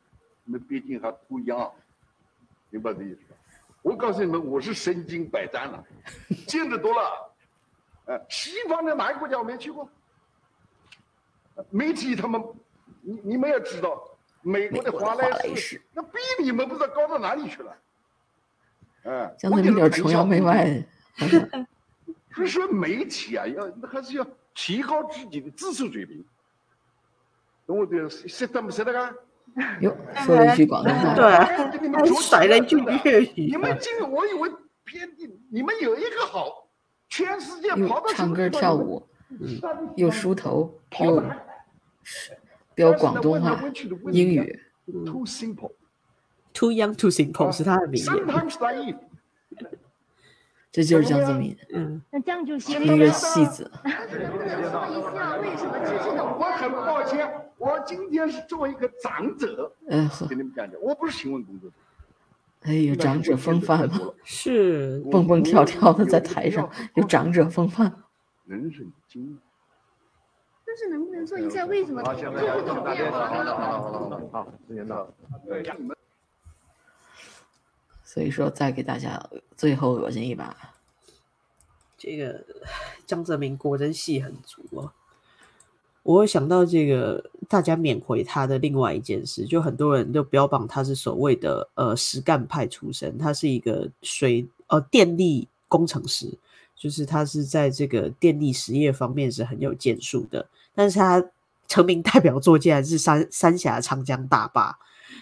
[0.45, 1.69] 你们毕竟还不一样，
[2.69, 3.36] 明白这意思吧？
[3.82, 5.84] 我告诉你们，我是身经百战了，
[6.48, 7.34] 见得多了。
[8.06, 9.90] 呃，西方的哪个国家我没去过？
[11.70, 12.42] 媒体他们，
[13.02, 14.02] 你你们也知道，
[14.42, 17.78] 美国的华莱士，那比你们不知道高到哪里去了。
[19.04, 20.84] 嗯，讲的有点崇洋媚外。
[22.36, 26.24] 所以说，媒体啊，要还是要提高自己的知识水平。
[27.66, 28.08] 懂我的？
[28.10, 29.12] 识得不识得啊？
[29.82, 33.50] 哟，说了一句广东话，对， 甩了一句粤语。
[33.50, 34.50] 你们今我以为
[34.84, 36.70] 偏地，你们有一个好，
[37.10, 39.08] 全世界跑到唱歌跳舞，
[39.96, 41.24] 又梳头，又
[42.76, 43.60] 飙广东话、
[44.12, 44.62] 英语。
[44.86, 45.72] Too simple,
[46.54, 48.26] too young, too simple 是他的名言。
[50.78, 53.68] 这就是江泽民，嗯，那江主席一个戏子。
[53.84, 61.76] 说一下为什么支持我很抱歉，我今天是作为一个长者，嗯，跟你们讲讲，我不是新闻工作者。
[62.62, 64.00] 哎，有长者风范吗？
[64.24, 67.92] 是，蹦蹦跳跳的在台上，有长者风范。
[68.46, 69.36] 人生经历。
[70.63, 72.32] 但是能不能说一下为什么支持怎
[72.76, 73.12] 么样？
[73.12, 75.08] 好了好了好了好了，好，时间到。
[78.08, 79.22] 所以说，再给大家
[79.58, 80.56] 最后恶心一把。
[81.98, 82.46] 这个
[83.06, 84.93] 江泽民果真戏很足哦。
[86.04, 96.38] 我想到这个，大家缅怀他的另外一件事，就很多人都标榜他是所谓的呃实干派出身，他是一个水呃电力工程师，
[96.78, 100.48] 就是他是在这个电力实业方面是很有建树的。
[100.74, 101.22] 但是他
[101.67, 104.80] 成名代表作竟然是三三峡长江大坝。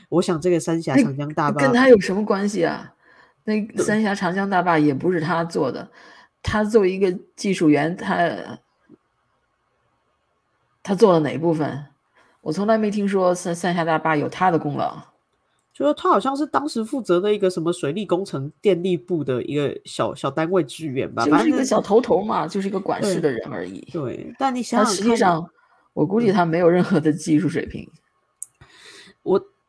[0.10, 2.94] 我想这个三峡长江大坝跟他有什么关系啊？
[3.44, 5.88] 那三峡长江大坝也不是他做的，
[6.42, 8.60] 他作为一个技术员，他
[10.82, 11.86] 他做了哪部分？
[12.42, 14.98] 我从来没听说三三峡大坝有他的功劳。
[15.74, 23.82] 就是他好像是当时负责的一个什么水利工程电力部的一个小小单位职员吧，就是一个小头头嘛，就是一个管事的人而已。
[23.92, 25.46] 对，但你想想，实际上
[25.92, 27.86] 我估计他没有任何的技术水平。
[27.92, 28.05] 我。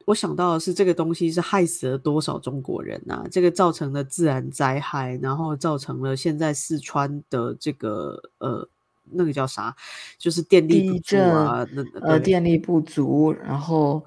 [0.07, 3.25] 我想到的是，这个东西是害死了多少中国人呐？
[3.29, 8.69] 这个造成了自然灾害，然后造成了现在四川的这个呃，
[9.11, 9.75] 那个叫啥？
[10.17, 14.01] 就是电力不足啊，那呃，电力不足，然后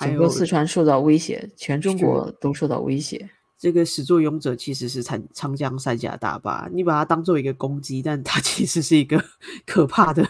[0.00, 3.30] 整个四川受到威胁，全中国都受到威胁。
[3.56, 9.24] 这个始作俑者其实是长长江三峡大坝，你把它当做一个攻击，但它 其实是一个
[9.64, 10.28] 可怕的，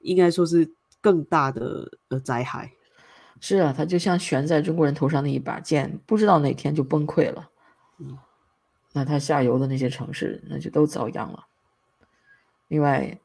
[0.00, 0.70] 应该说是
[1.00, 2.70] 更大的呃灾害。
[3.40, 7.50] 是啊，他就像悬在中国人头上的一把剑，不知道哪天就崩溃了。
[7.98, 8.18] 嗯，
[8.92, 11.46] 那他下游的那些城市，那就都遭殃了。
[12.68, 13.18] 另外，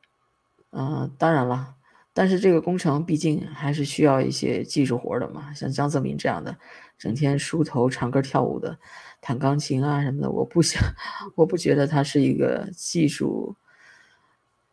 [0.71, 1.75] 嗯，当然了，
[2.13, 5.53] 但是这个工程毕竟还是需要一些技术活的嘛。
[5.53, 6.57] 像江泽民这样的，
[6.97, 8.79] 整天梳头、唱歌、跳舞的，
[9.19, 10.81] 弹钢琴啊什么的，我不想，
[11.35, 13.55] 我不觉得他是一个技术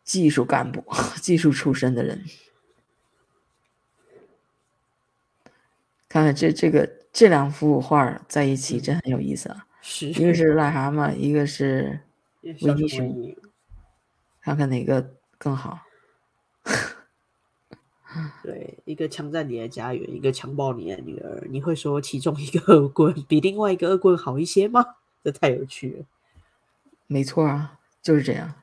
[0.03, 0.83] 技术干部、
[1.21, 2.23] 技术出身的人。
[6.13, 12.01] 看看这这个这两幅画在一起真很有意思啊，是一个是癞蛤蟆，一个是
[12.43, 13.35] 小熊维维尼熊，
[14.39, 15.79] 看看哪个更好。
[18.43, 24.85] 对，一个强占你的家园，一个强暴你的女儿，你会说其中一个恶棍比另外一个恶棍好一些吗？
[25.23, 26.05] 这太有趣了。
[27.07, 28.53] 没错啊，就是这样。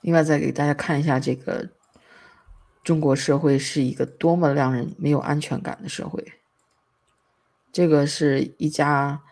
[0.00, 1.68] 另外，再给大家看一下这个
[2.82, 6.32] 中国社会是一个多么让人没有安全感的社会。
[7.72, 9.22] 这个是一家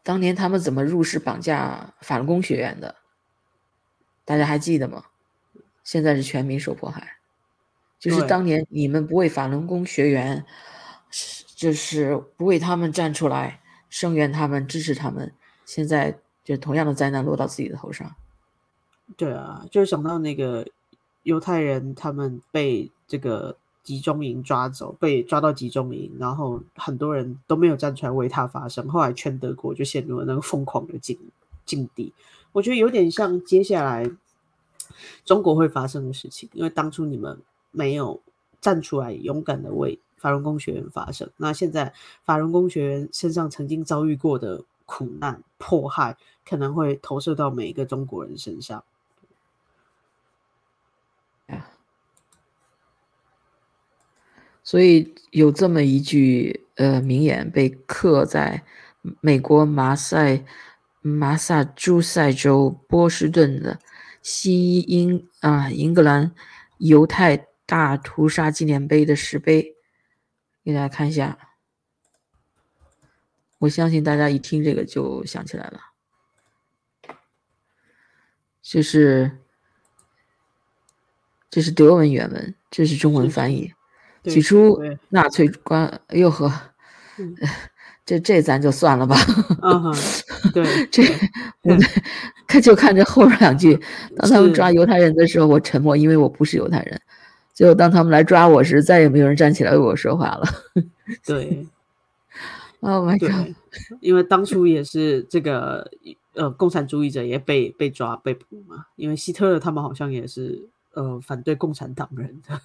[0.03, 2.95] 当年他们怎么入室绑架法轮功学员的？
[4.23, 5.05] 大家还记得吗？
[5.83, 7.17] 现在是全民受迫害，
[7.99, 10.43] 就是当年你们不为法轮功学员，
[11.55, 15.31] 就是不为他们站出来，声援他们，支持他们，
[15.63, 18.15] 现在就同样的灾难落到自己的头上。
[19.17, 20.65] 对啊，就是想到那个
[21.23, 31.19] 犹太人，他们被这个集中营抓走，被抓到集中营，然后很多人都没有站出来为他发声，后来全德国就陷入了那个疯狂的境
[31.65, 32.13] 境地。
[32.51, 34.09] 我觉得有点像接下来
[35.25, 37.39] 中国会发生的事情，因为当初你们
[37.71, 38.21] 没有
[38.61, 46.15] 站出来勇敢的为法轮功学员发声，那现在法轮功学员身上曾经遭遇过的苦难迫害，
[46.47, 48.83] 可能会投射到每一个中国人身上。
[54.63, 58.63] 所以有这么一句呃名言被刻在
[59.21, 60.43] 美国马赛
[61.01, 63.79] 马萨诸塞州波士顿的
[64.23, 66.33] 西英啊英格兰
[66.79, 69.75] 犹太大屠杀纪念碑的石碑，
[70.63, 71.37] 给大家看一下。
[73.65, 75.79] 我相信大家一听这个就想起来了，
[78.61, 79.39] 这是
[81.49, 83.73] 这是德文原文，这是中文翻译。
[84.25, 86.51] 起初纳粹官，哎呦呵，
[87.17, 87.35] 嗯
[88.05, 89.15] 这这咱就算了吧。
[90.53, 91.03] 对， 这
[91.63, 91.75] 我
[92.45, 93.79] 看就看这后边两句，
[94.17, 97.01] 当他们抓犹太人的时候，我沉默，因为我不是犹太人。
[97.55, 100.43] 最后当他们来抓我时，再也没有人站起来为我说话了。
[101.25, 101.65] 对
[102.85, 103.55] Oh my god！，
[103.99, 105.89] 因为当初也是这个
[106.35, 112.61] 呃共产主义者也被被抓被捕嘛，因为希特勒他们好像也是呃反对共产党人的。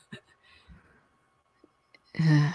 [2.18, 2.52] 唉，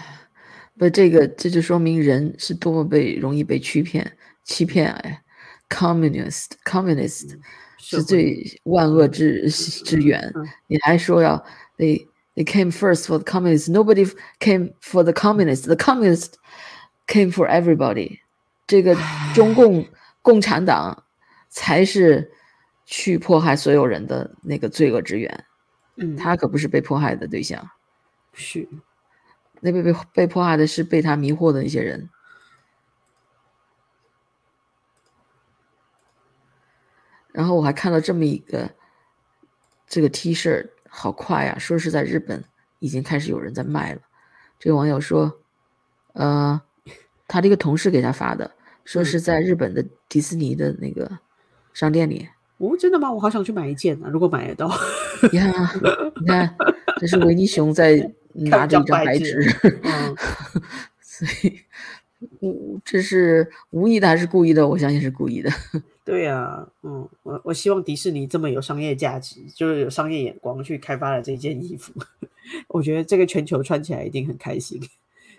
[0.78, 4.92] 不，这个这就说明人是多么被容易被欺骗、欺骗。
[4.92, 5.24] 哎
[5.68, 7.36] ，communist communist
[7.78, 10.32] 是最万恶之之源。
[10.36, 11.44] 嗯你还说要
[11.76, 16.34] they they came first for the communists, nobody came for the communists, the communists
[17.06, 18.20] came for everybody。
[18.66, 18.96] 这个
[19.34, 19.86] 中共
[20.22, 21.04] 共产党
[21.48, 22.32] 才是
[22.84, 25.44] 去迫害所有人的那个罪恶之源，
[25.96, 27.70] 嗯，他可不是被迫害的对象。
[28.32, 28.68] 是
[29.60, 32.10] 那被被被迫害的是被他迷惑的那些人。
[37.32, 38.74] 然后我还看到这么一个
[39.86, 41.58] 这个 T 恤，好快呀！
[41.58, 42.42] 说是在日本
[42.78, 44.00] 已经开始有人在卖了。
[44.58, 45.40] 这个网友说，
[46.14, 46.62] 呃，
[47.28, 48.50] 他这个同事给他发的，
[48.84, 51.10] 说是在日本的迪士尼的那个
[51.74, 53.12] 商店里哦，真的吗？
[53.12, 54.08] 我好想去买一件啊！
[54.08, 54.70] 如果买得到，
[55.30, 55.52] 你看，
[56.20, 56.54] 你看，
[56.98, 57.96] 这是维尼熊在
[58.32, 59.44] 拿着一张白纸，
[59.84, 60.16] 嗯，
[61.00, 61.60] 所以，
[62.40, 64.66] 无这是无意的还是故意的？
[64.66, 65.50] 我相信是故意的。
[66.02, 71.92] 对呀，嗯，我我希望迪士尼这么有商业价值，就是有商业眼光去开发了这件衣服，
[72.68, 74.80] 我觉得这个全球穿起来一定很开心，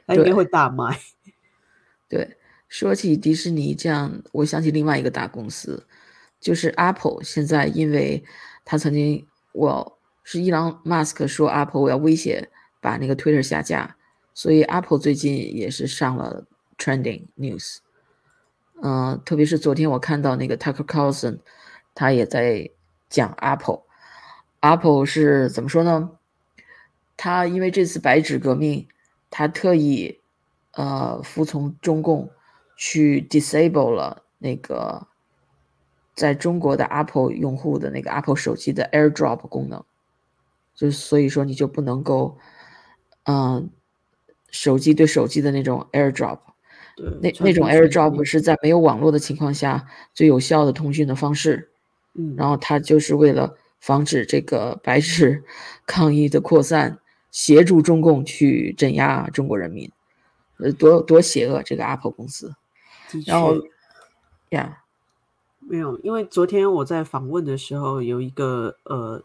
[0.05, 0.99] 它应该会大卖。
[2.09, 2.37] 对，
[2.67, 5.85] 说起迪士尼这样，我想起另外一个大公司。
[6.39, 8.23] 就是 Apple 现在，因为
[8.63, 12.49] 他曾经，我是伊朗马斯克说 Apple 我要威胁
[12.79, 13.97] 把那个 Twitter 下架，
[14.35, 16.45] 所以 Apple 最近也是上了
[16.77, 17.77] Trending News。
[18.83, 21.39] 嗯，特别是昨天我看到那个 Tucker Carlson，
[21.95, 22.69] 他也在
[23.09, 23.81] 讲 Apple。
[24.59, 26.11] Apple 是怎么说呢？
[27.17, 28.87] 他因为这次白纸革命，
[29.31, 30.19] 他特意
[30.77, 32.29] 呃服从中共，
[32.77, 35.05] 去 disable 了那个。
[36.15, 39.83] 在中国的 Apple 用户的那个 Apple 手机的 AirDrop 功能，
[40.73, 42.39] 就所以说你就不能够，
[43.25, 43.69] 嗯，
[44.49, 46.39] 手机对手机的那种 AirDrop，
[47.21, 51.69] 那那种 AirDrop 是在没有网络的情况下最有效的通讯的方式。
[52.15, 55.43] 嗯，然后它就是为了防止这个白纸
[55.85, 56.97] 抗议的扩散，
[57.29, 59.91] 协助中共去镇压中国人民，
[60.59, 62.53] 呃，多多邪恶这个 Apple 公司。
[63.25, 63.55] 然后，
[64.49, 64.83] 呀。
[65.69, 69.21] 没有，因为昨天我在访问的时候，有一个呃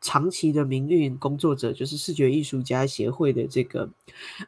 [0.00, 3.88] 长期的民运工作者，就是视觉艺术家协会的这个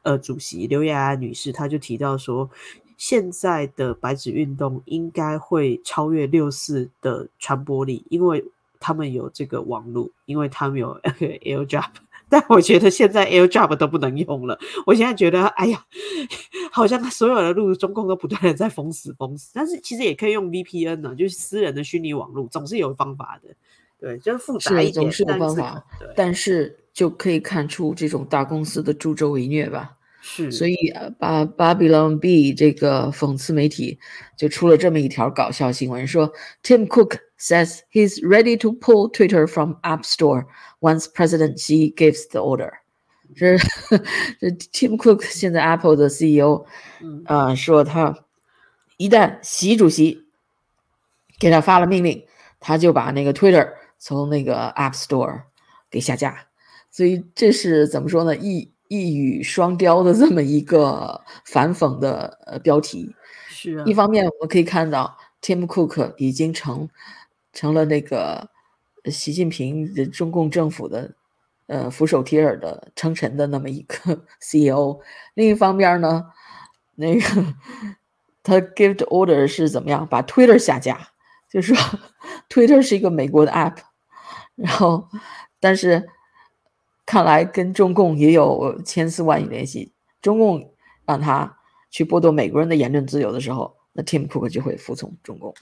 [0.03, 2.49] 呃主席刘雅雅女士，她就提到说，
[2.97, 8.45] 现在的白纸运动应该会超越六四的传播力，因为
[8.79, 11.91] 他们有这个网络，因为他们有 AirDrop。
[12.29, 14.59] 但我觉得现在 AirDrop 都不能用了。
[14.87, 15.85] 我现在觉得，哎呀，
[16.73, 19.51] 好像所有的路中共都不断的在封死封死。
[19.55, 23.55] 但是其实也可以用 VPN 呢，就是私人的虚拟网络，总是有方法的。
[23.99, 25.85] 对，就是复杂一点，总是有方法。
[26.15, 29.93] 但是就可以看出这种大公司的助纣为虐吧。
[30.21, 30.77] 是，所以
[31.19, 33.99] 巴巴比伦 B 这个讽刺媒体
[34.37, 36.33] 就出了这么一条搞笑新闻，说
[36.65, 40.47] Tim Cook says he's ready to pull Twitter from App Store
[40.87, 42.71] once President Xi gives the order。
[43.35, 43.59] 这
[44.39, 46.65] 这 Tim Cook 现在 Apple 的 CEO，
[47.25, 48.17] 啊，说他
[48.97, 50.27] 一旦习主席
[51.39, 52.25] 给他发了命令，
[52.61, 55.43] 他就把那个 Twitter 从那个 App Store
[55.91, 56.47] 给下架。
[56.91, 58.37] 所以这是怎么说呢？
[58.37, 63.13] 一一语双雕的这么一个反讽的呃标题，
[63.49, 63.85] 是啊。
[63.85, 66.89] 一方面我们可以看到，Tim Cook 已经成
[67.53, 68.49] 成了那个
[69.11, 71.15] 习近平的中共政府的
[71.67, 75.01] 呃俯首帖耳的称臣的那么一个 CEO。
[75.35, 76.27] 另一方面呢，
[76.95, 77.55] 那个
[78.43, 81.09] 他 give order 是怎么样把 Twitter 下架，
[81.51, 81.77] 就说
[82.49, 83.77] Twitter 是一个美国的 app，
[84.57, 85.09] 然后
[85.61, 86.09] 但是。
[87.09, 89.93] 看来跟中共也有千丝万缕联系。
[90.21, 91.57] 中共让他
[91.89, 95.55] 去剥夺美国人的言论自由的时候，那 Tim Cook 就会服从中共。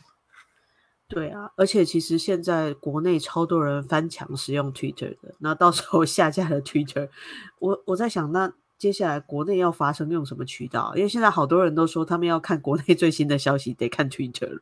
[1.15, 7.09] 对啊，而且其实现在国内超多人翻墙使用 Twitter 的，那到时候下架了 Twitter，
[7.61, 10.93] 我我在想，那接下来国内要发生用什么渠道？
[10.97, 14.61] 因为现在好多人都说他们要看国内最新的消息，得看 Twitter。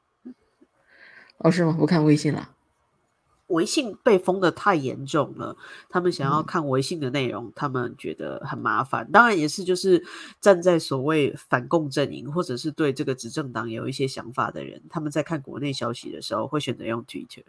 [1.38, 1.74] 哦，是吗？
[1.76, 2.51] 不看微信了？
[3.52, 5.56] 微信被封的太严重了，
[5.88, 9.08] 他们想要看微信的内容，他们觉得很麻烦。
[9.12, 10.02] 当然也是就是
[10.40, 17.44] 站在所谓反共阵营，或者是对这个执政党有一些想法的人，他们在看国内消息的时候会选择用 Twitter。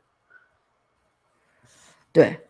[2.12, 2.42] 对，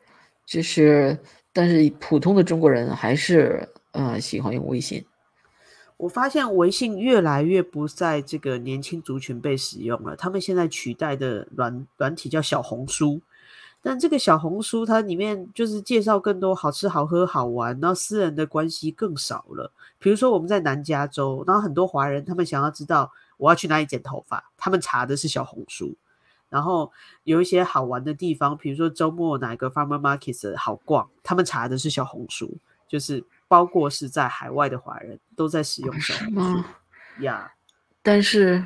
[0.46, 1.20] 就是，
[1.54, 5.06] 但是普通的中国人还是呃喜欢用微信。
[5.98, 13.22] 我发现微信越来越不在这个年轻族群被使用了，他们现在取代的软软体叫小红书。
[13.86, 19.70] 但这个小红书它里面就是介绍更多好吃好喝好玩，然后私人的关系更少了。
[20.00, 25.94] 比如说我们在南加州，然后很多华人他们想要知道我要去哪里剪头发，他们查的是小红书。
[26.48, 26.90] 然后
[27.26, 32.58] 有一些好玩的地方，比如说周末哪个 farmer market 好逛，他们查的是小红书。
[32.88, 36.64] 就是包括是在海外的华人都在使用小红书
[37.20, 37.52] 呀。
[38.02, 38.66] 但是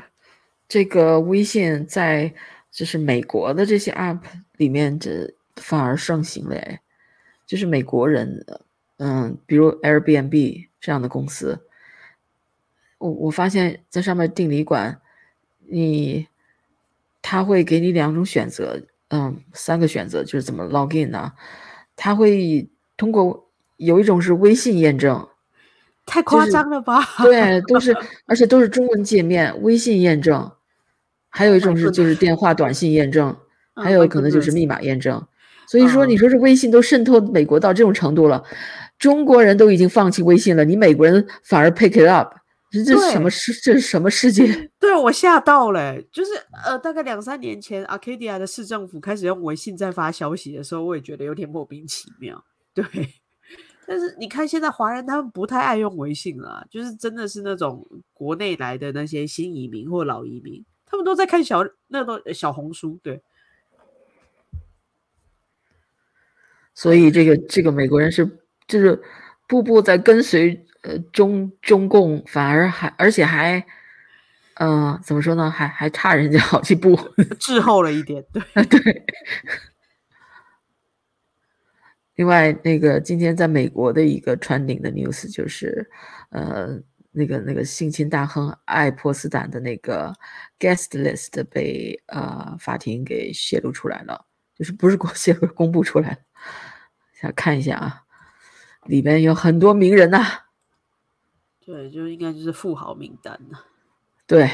[0.69, 2.31] 这个微信在。
[2.77, 4.19] 就是美国的这些 app
[4.57, 6.61] 里面，这反而盛行了。
[7.47, 8.45] 就是美国人，
[8.97, 11.59] 嗯，比如 Airbnb 这样的公司，
[12.99, 15.01] 我我发现在上面订旅馆，
[15.65, 16.27] 你
[17.23, 21.33] 他会给你两种选择，嗯，三个选择，就是怎么 login 呢？
[21.95, 25.27] 他会通过有一种是微信验证，
[26.05, 27.03] 太夸张了吧？
[27.23, 27.97] 对，都是
[28.27, 30.51] 而且都是中文界面，微信验证。
[31.29, 33.35] 还有一种是就是电话短信验证，
[33.75, 35.25] 还有可能就是密码验证。
[35.69, 38.41] 所以说，你说这微信都渗透美国到这种程度了，
[38.97, 42.33] 中国人都已经放弃微信了，你美国人反而 pick it up，
[42.71, 43.51] 这这是什么世？
[43.61, 44.47] 这是什么世界？
[44.79, 46.31] 对我吓到了，就是
[46.65, 52.41] 呃，大概两三年前，Arcadia 的市政府开始用微信在发消息的时候，我也觉得有点莫名其妙。
[52.73, 52.85] 对，
[53.85, 63.21] 但是你看现在华人他们不太爱用微信了，就是真的是那种国内来的那些新移民或老移民，他们都在看小那个小红书，对。
[66.73, 68.25] 所以这个这个美国人是
[68.67, 69.01] 就是
[69.47, 73.65] 步步在跟随呃中中共，反而还而且还，
[74.55, 75.49] 嗯，怎么说呢？
[75.49, 76.95] 还还差人家好几步，
[77.39, 78.23] 滞后了一点。
[78.31, 79.05] 对 对。
[82.15, 85.87] 另外，那个今天在美国的一个 trending 的 news 就是，
[86.29, 86.79] 呃，
[87.11, 90.13] 那个那个性侵大亨爱泼斯坦的那个
[90.59, 96.17] guest list 被呃法庭给泄露出来了，就是不是公 泄露公布出来了。
[97.13, 98.03] 想看一下啊，
[98.85, 100.23] 里边有很多名人呐。
[101.65, 103.59] 对，就应该就是富豪名单呐。
[104.25, 104.49] 对，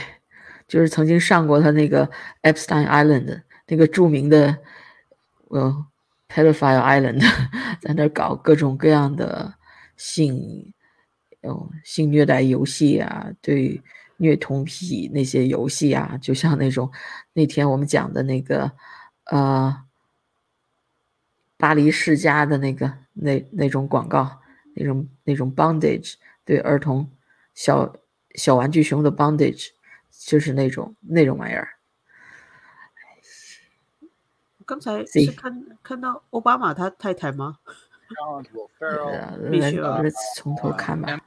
[0.68, 2.10] 就是曾经上过他那个
[2.42, 4.60] Epstein Island 那个著名的
[5.50, 5.86] 呃
[6.30, 7.22] pedophile island，
[7.82, 9.56] 在那搞各种各样的
[9.98, 10.74] 性
[11.44, 13.82] 哦性虐待游戏啊，对
[14.18, 16.92] 虐童癖那些游戏啊，就像那种
[17.34, 18.72] 那天我们讲的那个
[19.26, 19.84] 呃。
[21.56, 24.42] 巴黎世家的那个那那种广告，
[24.76, 27.10] 那种那种 bondage 对儿童
[27.54, 27.96] 小
[28.36, 29.70] 小玩具熊的 bondage，
[30.12, 31.70] 就是那种那种玩意儿。
[34.66, 37.60] 刚才是看看到奥巴马他太太吗？
[39.40, 40.04] 来， 我
[40.36, 41.18] 从头看吧。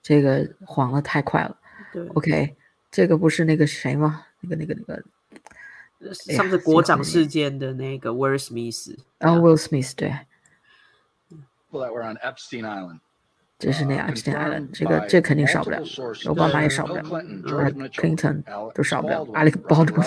[0.00, 1.56] 嗯，这个黄的太快了。
[1.92, 2.56] 对，OK，
[2.90, 4.26] 这个不是那个谁吗？
[4.40, 5.02] 那个那个那个。
[6.14, 10.10] 上次国长事件的那个威尔史密斯，啊，Will Smith 对。
[13.60, 15.78] 这是那 Epstein Island，这个这肯定少不了，
[16.26, 17.02] 奥巴马也少不了
[17.94, 18.42] ，Clinton
[18.74, 20.06] 都少不了，Alec Baldwin，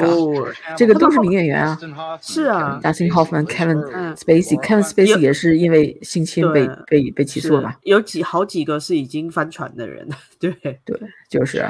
[0.74, 1.78] 这个都是名演员啊。
[2.22, 7.74] 是啊，Dustin Hoffman、Kevin Spacey，Kevin Spacey 也是因为性侵被被被起诉了嘛？
[7.82, 10.08] 有几好几个是已经翻船的人，
[10.40, 10.50] 对
[10.86, 11.62] 对，就是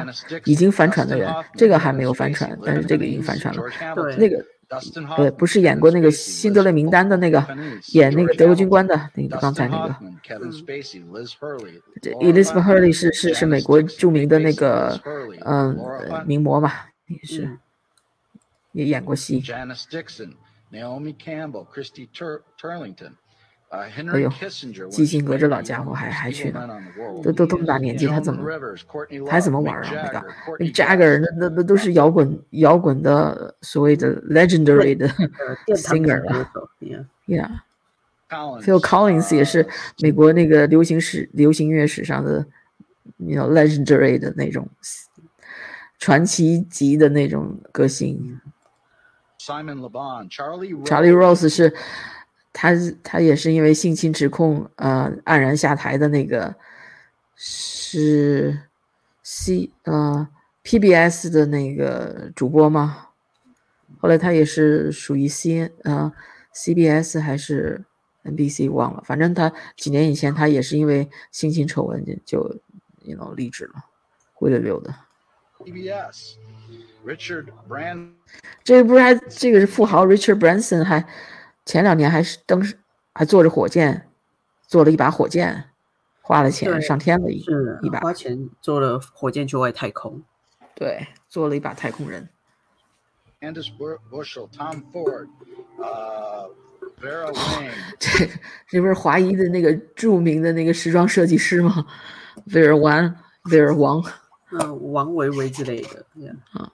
[0.45, 3.63] 已经翻船的人，这个还没有翻船，但是这个已经翻船了。
[3.97, 4.45] 对，那个。
[5.17, 7.43] 对，不是演过那个辛德勒名单的那个，
[7.93, 9.97] 演那个德国军官的那个，刚才那个。
[12.03, 15.01] 这 Elizabeth Hurley 是是是美国著名的那个
[15.45, 15.75] 嗯
[16.27, 16.71] 名模嘛，
[17.07, 17.59] 也是
[18.73, 19.43] 也演过戏。
[23.71, 24.33] 哎呦，
[24.89, 26.67] 基辛格这老家伙还还去呢，
[27.23, 28.43] 都都这么大年纪，他怎么
[29.29, 29.91] 还怎么玩啊？
[29.93, 30.27] 那个
[30.59, 35.07] 那 Jagger 那那那都是摇滚摇滚的所谓的 legendary 的
[35.77, 36.51] singer 了
[37.27, 39.67] ，Yeah，Phil Collins 也是
[39.99, 42.47] 美国那个流行史流行乐史上的
[43.19, 44.67] 你 know legendary 的那种
[45.99, 48.41] 传奇级的那种歌星。
[49.39, 51.75] Simon Le Bon，Charlie Rose 是。
[52.61, 52.73] 他
[53.05, 56.53] 他也是因为性侵指控，呃，黯然下台的那个
[57.37, 58.63] 是
[59.23, 60.29] C 呃
[60.65, 63.11] PBS 的那个主播吗？
[64.01, 66.13] 后来他也是属于 C 呃
[66.53, 67.85] CBS 还是
[68.25, 72.61] NBC 忘了，反正他几年以前他也是因为性侵丑闻就就
[73.17, 73.85] know 离职了，
[74.35, 74.93] 灰溜溜的。
[75.61, 76.35] PBS
[77.07, 78.15] Richard Branson，
[78.65, 81.07] 这个不是还这个是富豪 Richard Branson 还。
[81.69, 82.65] 前两年还是登，
[83.13, 84.09] 还坐着火箭，
[84.67, 85.65] 做了一把火箭，
[86.23, 87.45] 花了钱上天了，一
[87.83, 90.23] 一把花钱做了火箭去外太空，
[90.75, 92.27] 对，做了一把太空人。
[93.43, 95.29] Andrew Bushel、Tom Ford、
[95.77, 96.51] 呃
[97.03, 98.27] ，Vera Wang，这
[98.67, 101.87] 这不是华裔的那个著名的那个时装设计师吗
[102.47, 104.03] ？Vera Wang，Vera 王，
[104.53, 106.07] 嗯，王维维之类的，
[106.53, 106.73] 啊。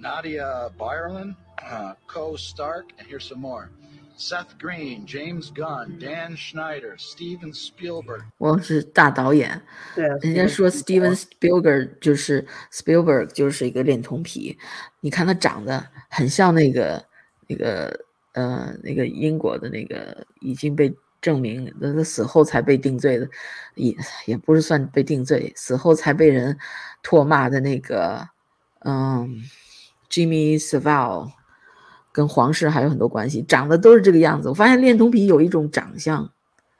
[0.00, 1.34] Nadia Byerlin。
[1.62, 3.70] Uh, Co Stark, and here's some more.
[4.18, 8.22] Seth Green, James Gunn, Dan Schneider, Steven Spielberg。
[8.38, 9.60] 我是大导演，
[9.94, 14.56] 对，人家说 Steven Spielberg 就是 Spielberg 就是一个恋童癖，
[15.00, 17.04] 你看他长得很像那个
[17.46, 23.28] 那个呃那个英国的那个已经被证明，那他死后才被定罪的，
[23.74, 23.94] 也
[24.24, 26.56] 也不是算被定罪，死后才被人
[27.04, 28.26] 唾骂的那个
[28.78, 29.42] 嗯
[30.08, 31.32] Jimmy Savile。
[32.16, 34.48] 跟皇室还有很多关系，长得都是这个样子。
[34.48, 36.32] 我发现恋童癖有一种长相，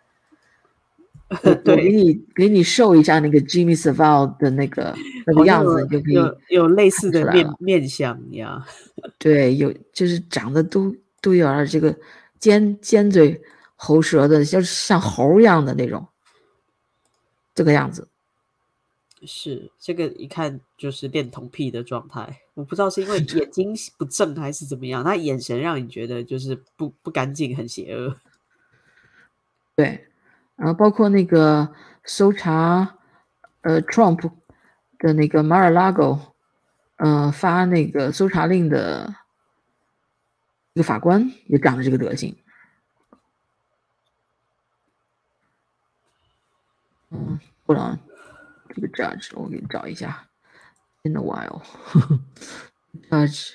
[1.29, 8.67] 我我给你给你瘦一下那个 Jimmy Savile 的那个那个样子，你就可以有有类似的面面相呀。
[9.19, 11.95] 对，有就是长得都都有点这个
[12.39, 13.39] 尖尖嘴
[13.75, 16.09] 猴舌的，就是像猴一样的那种，
[17.55, 18.09] 这个样子。
[19.27, 28.17] 是这个一看就是恋童癖的状态，我不知道是因为 眼睛不正还是怎么样，他眼神让你觉得就是不不干净，很邪恶。
[29.77, 30.09] 对，
[30.57, 32.97] 然后包括那个搜查
[33.61, 34.33] 呃 Trump
[34.99, 36.35] 的那个马尔拉狗，
[36.97, 39.15] 呃发那个搜查令的
[40.73, 42.35] 一个法官也长得这个德行。
[47.11, 47.99] 嗯，不能，
[48.71, 50.26] 这个 judge 我给你找一下
[51.07, 51.63] ，in a while
[53.11, 53.53] judge，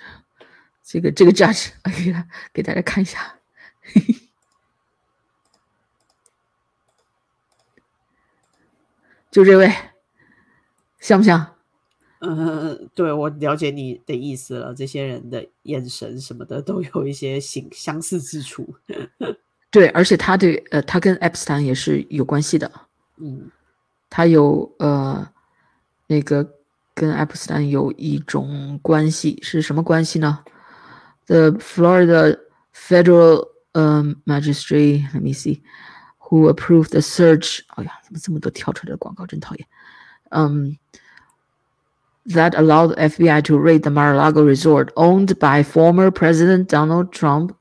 [0.84, 3.38] 这个这个 judge 我给他给大家看一下。
[9.30, 9.74] 就这位，
[10.99, 11.56] 像不像？
[12.20, 14.76] 嗯，对我了解你的意思了。
[14.76, 18.76] 这些人的眼神什么的都有一些相相似之处。
[19.72, 22.70] 对，而且他对呃，他跟 Epstein 也是有关系的。
[23.18, 23.49] 嗯，
[24.10, 25.32] 他有呃，
[26.08, 26.60] 那个
[27.01, 30.45] 跟 Epstein 有一种关系，是什么关系呢？
[31.26, 32.39] The Florida
[32.74, 37.61] Federal um Magistrate，let me see，who approved the search。
[37.68, 39.66] 哎呀，怎么这么多跳出来的广告，真讨厌。
[40.30, 40.78] 嗯。
[42.28, 47.55] that allowed the FBI to raid the Mar-a-Lago resort owned by former President Donald Trump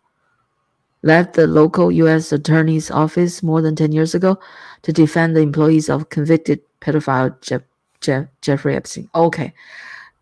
[1.03, 2.33] left the local U.S.
[2.33, 4.39] Attorney's Office more than 10 years ago
[4.81, 7.61] to defend the employees of convicted pedophile Jeff,
[8.00, 9.06] Jeff, Jeffrey Epstein.
[9.12, 9.52] OK，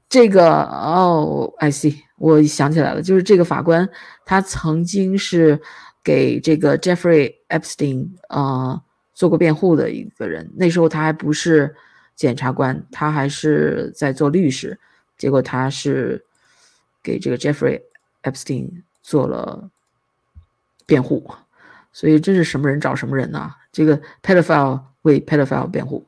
[0.09, 3.89] 这个哦，I see，我想起来了，就是这个法官
[4.25, 5.61] 他曾经是
[6.03, 8.83] 给这个 Jeffrey Epstein 呃
[9.15, 11.75] 做过辩护的一个人，那时候他还不是。
[12.19, 14.77] 检察官，他还是在做律师，
[15.17, 16.25] 结果他是
[17.01, 17.81] 给这个 Jeffrey
[18.25, 19.71] Epstein 做了
[20.85, 21.31] 辩护，
[21.93, 23.55] 所以这是什么人找什么人呐？
[23.71, 26.08] 这个 pedophile 为 pedophile 辩护，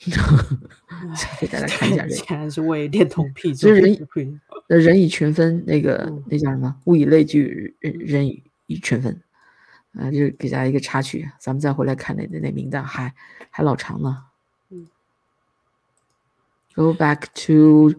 [1.40, 3.92] 给大家看一下这个，竟然是为恋童癖这是人
[5.00, 6.74] 以群分，那个那叫什么？
[6.84, 8.26] 物以类聚，人
[8.66, 9.20] 以群分，
[9.94, 13.14] 啊，就是给大家一个插曲，咱们再回来看那那那名单，还
[13.50, 14.24] 还老长呢。
[16.74, 17.92] Go back to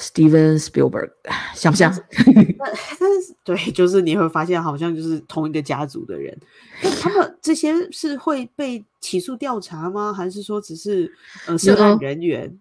[0.00, 1.10] Steven Spielberg，
[1.54, 1.92] 像不像？
[2.24, 6.36] 但但是 对，就是你会发现好像就是同一个家族的人，
[6.82, 10.12] 那他们这些是会被起诉调查吗？
[10.12, 11.12] 还是说只是
[11.46, 12.58] 呃涉案人员？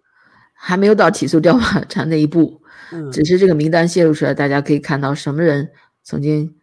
[0.53, 2.61] 还没有到起诉调查 那一步，
[2.91, 5.71] 嗯，只是这个名单泄露出来，大家可以看到什么人
[6.03, 6.53] 曾经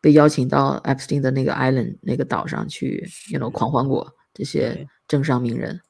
[0.00, 5.80] 被邀请到 Epstein 的那个 island 那个岛上去，you know 狂欢过这些政商名人。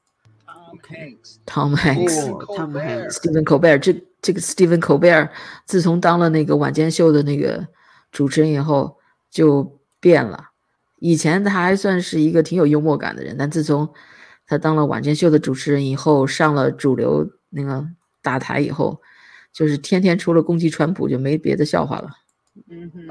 [1.45, 3.93] Tom Hanks，哦，Tom Hanks，Stephen Colbert，这
[4.27, 5.29] 这个 Stephen Colbert
[5.65, 7.65] 自从当了那个晚间秀的那个
[8.11, 8.97] 主持人以后
[9.31, 10.49] 就变了。
[10.99, 13.87] 以前他还算是一个挺有幽默感的人，但自从
[14.45, 17.87] 他当了晚间秀的主持人以后，上了主流那个
[18.21, 18.99] 大台以后，
[19.53, 22.09] 就是天天除了攻击川普就没别的笑话了。
[22.69, 23.05] 嗯哼，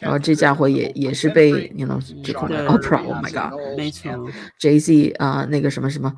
[0.00, 4.10] 然后这家伙也也是被你 know 指控对 Oprah，Oh my God，没错
[4.58, 6.12] ，Jay Z 啊、那个什么什么，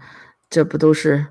[0.49, 1.27] 这不都是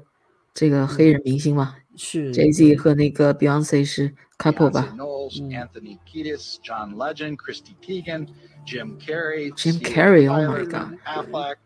[0.55, 8.29] 这个黑人明星吗是？Jay Z 和那个 Beyonce 是 couple 吧 Knowles, Anthony Kiedis, John Legend, Christy Teigen,
[8.65, 11.57] Jim Carrey, Jim Carrey，Oh my God.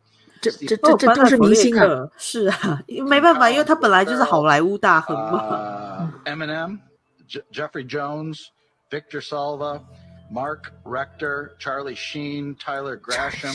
[0.42, 1.86] 这这哦这这都是明星啊！
[1.86, 6.10] 啊，是啊，没办法，因为他本来就是好莱坞大亨嘛。
[6.26, 6.80] Uh, Eminem,
[7.52, 8.48] Jeffrey Jones,
[8.90, 9.82] Victor Salva,
[10.32, 13.54] Mark Rector, Charlie Sheen, Tyler Grasham,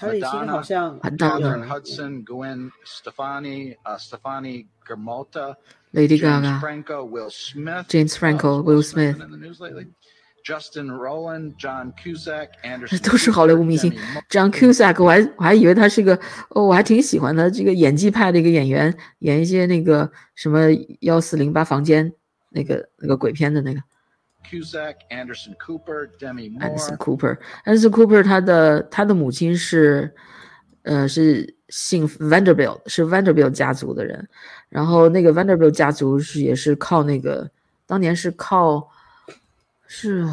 [0.00, 7.86] 查理辛好 Madonna, 像完蛋 Catherine 了 Hudson, Gwen Stefani, uh, Stefani Germalta,，Lady James Gaga、Franco, Will Smith,
[7.88, 9.88] James uh, Franco、Will Smith in the news lately?
[10.42, 13.92] Justin Rowland, John Cusack, Anderson 都是好莱坞明星。
[14.30, 20.60] John Cusack，我还我还以为他是个哦，我还挺喜欢他这个演技派的一个演员，演一些那个什么
[21.00, 22.10] 幺四零八房间
[22.48, 23.82] 那个那个鬼片的那个
[24.48, 27.38] Cusack, Anderson Cooper, Demi Anderson Cooper。
[27.64, 30.14] Anderson Cooper 他的他的母亲是
[30.82, 34.28] 呃是姓 Vanderbilt，是 Vanderbilt 家族的人。
[34.68, 37.50] 然后那个 Vanderbilt 家族是也是靠那个
[37.86, 38.88] 当年是靠
[39.86, 40.26] 是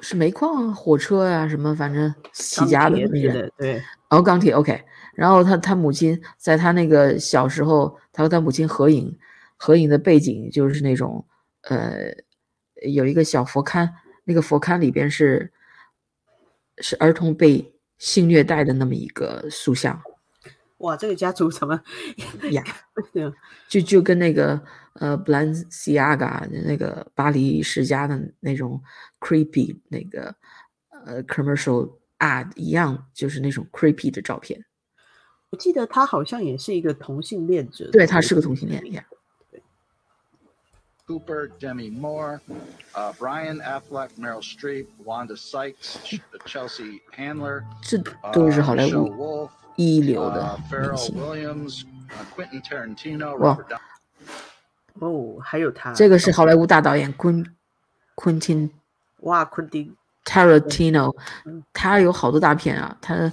[0.00, 3.32] 是煤矿啊、火车呀、什么，反正起家的那人。
[3.32, 4.84] 之类对，哦，钢铁 OK。
[5.14, 9.16] 然后他他母亲在他那个小时候，他和他母亲合影，
[9.56, 11.24] 合影的背景就是那种
[11.68, 12.14] 呃，
[12.90, 13.88] 有一个小佛龛，
[14.24, 15.52] 那个佛龛里边是
[16.78, 20.02] 是儿童被性虐待的那么一个塑像。
[20.78, 21.80] 哇，这个家族怎么
[22.50, 22.64] 呀？
[23.68, 24.60] 就就跟那个
[24.94, 28.82] 呃 Balenciaga 那个巴黎世家的那种
[29.20, 30.34] creepy 那个
[31.06, 34.64] 呃 commercial ad 一样，就是那种 creepy 的照片。
[35.50, 37.88] 我记得他好像也是一个同性恋者。
[37.92, 39.04] 对，他是个同性恋呀。
[41.12, 42.40] Cooper, Demi Moore,
[42.94, 47.98] uh, Brian Affleck, Meryl Streep, Wanda Sykes, Ch- Chelsea Handler, 这
[48.32, 51.16] 都是好莱坞 Wolf, 一流的 uh, 明星。
[51.16, 53.78] Williams, uh, Quentin Tarantino, Robert Downey
[55.00, 57.44] 哦，还有他这个是好莱坞大导演昆
[58.14, 58.70] 昆汀
[59.20, 59.94] 哇，昆汀
[60.24, 63.30] Tarantino，嗯他有好多大片啊，他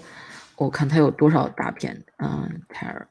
[0.57, 2.03] 我看他有多少大片？
[2.17, 3.05] 嗯，Tar，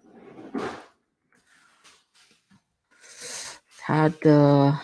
[3.89, 4.78] 他的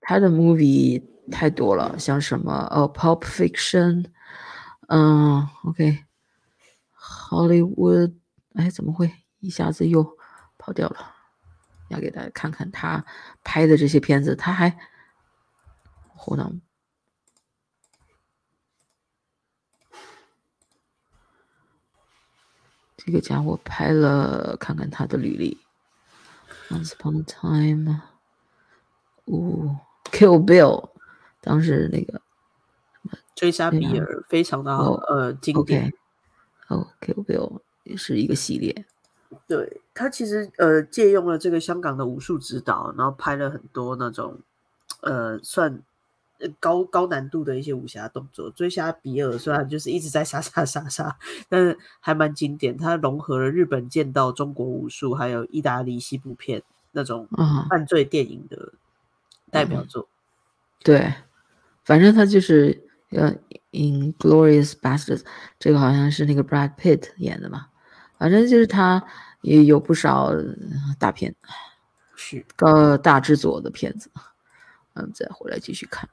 [0.00, 1.02] 他的 movie
[1.32, 4.06] 太多了，像什么哦 Pop Fiction，
[4.86, 8.14] 嗯，OK，Hollywood，
[8.54, 10.16] 哎，怎么会一下子又
[10.56, 11.12] 跑掉了？
[11.88, 13.04] 要给大家看看他
[13.42, 14.78] 拍的这些片子，他还
[16.14, 16.60] ，Hold on。
[22.96, 25.58] 这个家伙拍了，看看他的履历。
[26.68, 28.02] Once upon a time，
[29.26, 30.90] 哦，Kill Bill，
[31.40, 32.20] 当时那个
[33.34, 35.92] 追杀比尔非常的好，哦呃，经典。
[36.68, 38.84] 哦，Kill Bill 也是一个系列。
[39.46, 44.38] 对他其实呃借用了这个香港的武术指导，然后拍了很多那种
[45.02, 45.82] 呃算
[46.38, 48.50] 呃高高难度的一些武侠动作。
[48.50, 51.16] 追杀比尔虽然就是一直在杀杀杀杀，
[51.48, 52.76] 但是还蛮经典。
[52.76, 58.72] 它融合了日本剑道、中国武术，还有意大利西部片那种啊犯罪电影的
[59.50, 60.08] 代表作。
[60.82, 61.12] 对，
[61.84, 63.32] 反正他就是呃，
[63.72, 65.18] 《Inglorious Bastards》，
[65.58, 67.66] 这个好像是那个 Brad Pitt 演的嘛。
[68.18, 69.02] 反正就是他
[69.42, 70.44] 也有不少呃
[70.98, 71.34] 大片，
[72.16, 74.10] 是高大制作的片子。
[74.94, 76.08] 嗯，再回来继续看。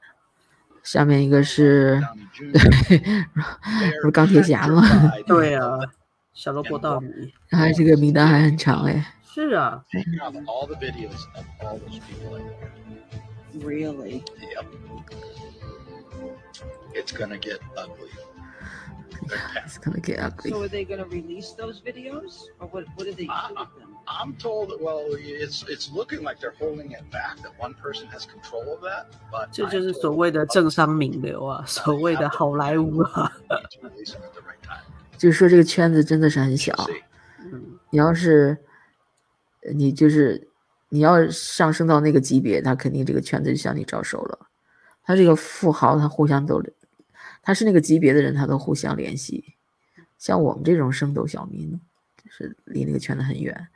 [0.82, 2.02] 下面一个是
[2.34, 2.98] 对，
[4.00, 4.82] 不是钢铁侠吗
[5.26, 5.78] 对啊，
[6.32, 9.14] 小萝卜道理还这个名单还很长哎。
[9.24, 9.84] 是啊
[13.57, 14.13] Take off all the videos of all those people in there.
[14.13, 14.23] ，really。
[14.41, 14.65] Yep.
[16.93, 18.09] It's gonna get ugly.
[19.27, 20.51] They're It's gonna get ugly.
[20.51, 22.85] So are they going to release those videos, or what?
[22.95, 23.89] What are they Uh, doing with them?
[24.05, 27.37] I'm told that well, it's it's looking like they're holding it back.
[27.41, 33.31] That one person has control of that, but 这 I'm 就是 told 所谓的政商名流啊，所谓的好莱坞啊。
[33.49, 34.83] to release them at the right time.
[35.17, 36.73] 就是说这个圈子真的是很小。
[36.73, 37.01] See,
[37.39, 38.57] 嗯，你要是
[39.63, 40.46] 呃你就是
[40.88, 44.46] 你要上升到那个级别，他肯定这个圈子就向你招手了。
[45.02, 46.62] 他这个富豪，他互相都，
[47.42, 49.54] 他是那个级别的人，他都互相联系。
[50.18, 51.80] 像我们这种升斗小民，
[52.22, 53.68] 就是离那个圈子很远。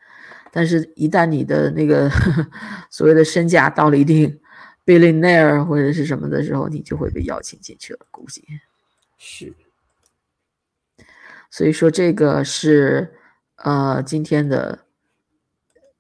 [0.51, 2.11] 但是，一旦你的那个
[2.91, 4.39] 所谓的身价到了一定
[4.85, 8.45] billionaire 或者是什么的时候，你就会被邀请进去了，估计。
[9.17, 9.55] 是
[11.51, 13.15] 所以说这个是
[13.57, 14.81] 呃今天的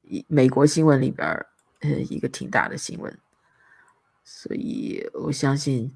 [0.02, 1.46] 一美国新闻里边儿
[1.80, 3.18] 呃一个挺大的新闻，
[4.24, 5.94] 所以我相信，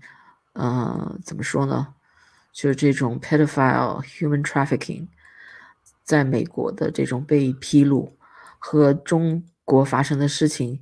[0.55, 1.95] 呃怎么说呢，
[2.53, 5.07] 就是这种 pedophile human trafficking
[6.03, 8.17] 在美国的这种被披露
[8.59, 10.81] 和中国发生的事情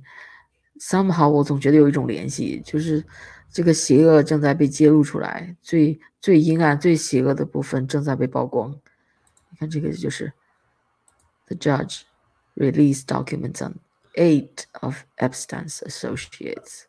[0.79, 3.03] ，somehow 我总觉得有一种联系，就是
[3.51, 8.71] 这个邪恶正在被揭露出来，最最阴暗、最邪恶的部分正在被曝光。
[9.49, 10.33] 你看，这个就是
[11.47, 12.01] the judge
[12.56, 13.80] released documents on
[14.16, 16.86] eight of Epstein's associates.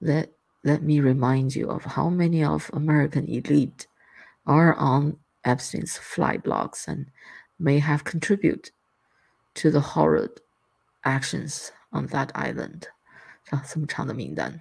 [0.00, 0.30] Let
[0.62, 3.86] let me remind you of how many of American elite
[4.44, 7.06] are on Epstein's flight logs and
[7.58, 8.72] may have contributed
[9.54, 10.40] to the horrid
[11.04, 12.88] actions on that island.
[13.50, 14.60] 啊，这么长的名单。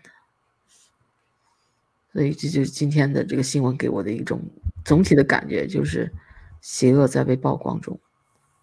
[2.13, 4.39] 所以这就是今天的这个新闻给我的一种
[4.85, 6.13] 总体的感觉，就是
[6.61, 7.99] 邪恶在被曝光中，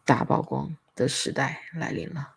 [0.04, 2.33] 大曝光 的时代来临了。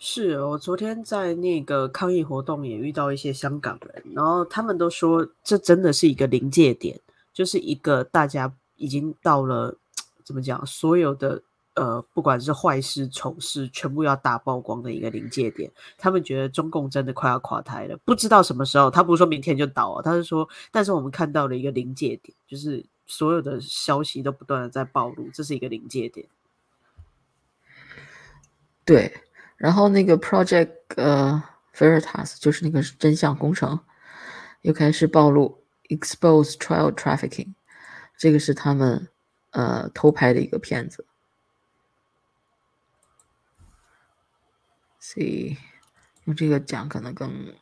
[0.00, 7.00] 是，我昨天在那个抗议活动也遇到一些香港人，然后他们都说这真的是一个临界点，
[7.32, 9.76] 就是一个大家已经到了
[10.22, 11.42] 怎么讲，所有的
[11.74, 15.68] 呃不管是坏事丑事，全部要大曝光的一个临界点。
[15.96, 18.88] 他们觉得中共真的快要垮台了，不知道什么时候。
[18.88, 26.24] 他不是说明天就倒哦，他是说，但是我们看到了一个临界点，就是所有的消息都不断的在暴露，这是一个临界点。
[28.87, 29.21] 对，
[29.57, 33.79] 然后那个 Project 呃 Veritas 就是那个真相工程，
[34.61, 37.53] 又开始暴露 expose trial trafficking，
[38.17, 39.09] 这个是他们
[39.51, 41.05] 呃偷拍的一个片子。
[44.99, 45.57] 所以
[46.23, 47.53] 用这个讲可能更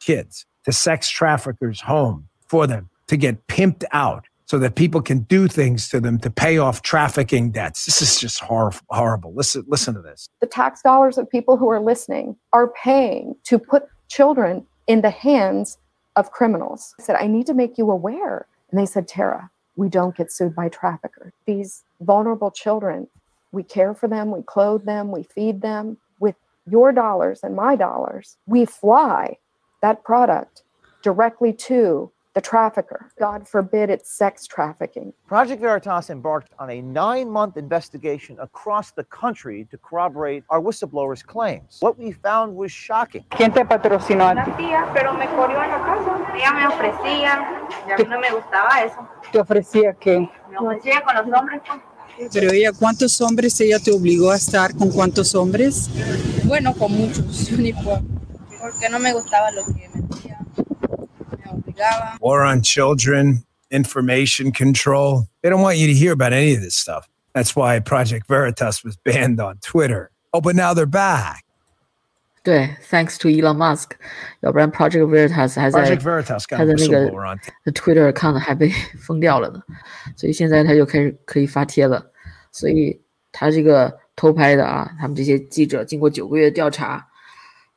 [0.00, 5.19] kids to sex traffickers home for them to get pimped out so that people can
[5.19, 7.85] do things to them to pay off trafficking debts.
[7.85, 9.33] This is just hor- horrible.
[9.33, 10.27] Listen, listen to this.
[10.41, 15.09] The tax dollars of people who are listening are paying to put children in the
[15.09, 15.77] hands
[16.17, 16.93] of criminals.
[16.99, 18.45] I said, I need to make you aware.
[18.69, 21.31] And they said, Tara, we don't get sued by traffickers.
[21.45, 23.07] These vulnerable children,
[23.53, 26.35] we care for them, we clothe them, we feed them with
[26.69, 28.35] your dollars and my dollars.
[28.47, 29.37] We fly
[29.81, 30.63] that product
[31.01, 33.09] directly to the trafficker.
[33.19, 35.13] God forbid it's sex trafficking.
[35.27, 41.25] Project Veritas embarked on a nine month investigation across the country to corroborate our whistleblowers'
[41.25, 41.77] claims.
[41.81, 43.25] What we found was shocking.
[43.29, 44.51] ¿Quién te patrocinó a Una ti?
[44.57, 46.33] tía, pero me corrió en la casa.
[46.35, 49.07] Ella me ofrecía, y a mí no me gustaba eso.
[49.31, 50.29] ¿Te ofrecía qué?
[50.49, 51.61] Me ofrecía con los hombres.
[52.33, 55.89] Pero ella, ¿cuántos hombres ella te obligó a estar con cuántos hombres?
[56.45, 57.25] Bueno, con muchos,
[57.83, 58.01] por-
[58.61, 60.37] porque no me gustaba lo que me decía.
[60.57, 61.70] Me obligaba
[62.20, 65.26] War on children, information control.
[65.42, 67.08] They don't want you to hear about any of this stuff.
[67.34, 70.10] That's why Project Veritas was banned on Twitter.
[70.32, 71.42] Oh, but now they're back.
[72.42, 73.96] 对，thanks to Elon Musk，
[74.40, 77.40] 要不然 Project Veritas 还在 Project Veritas got 他 a 的那个 whistleblower on.
[77.64, 78.68] 的 Twitter account 还被
[79.00, 79.60] 封掉了呢，
[80.16, 82.12] 所以现在他就开始可以发帖了。
[82.52, 87.04] 所以他这个偷拍的啊，他们这些记者经过九个月调查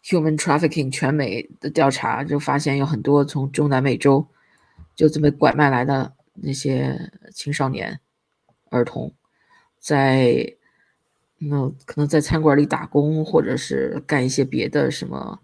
[0.04, 4.26] ，human trafficking 全美的调查，就发现有很多从中南美洲
[4.94, 7.98] 就这么拐卖来的那些青少年、
[8.70, 9.12] 儿童，
[9.78, 10.54] 在
[11.38, 15.40] 那可能在餐馆里打工，或者是干一些别的什么，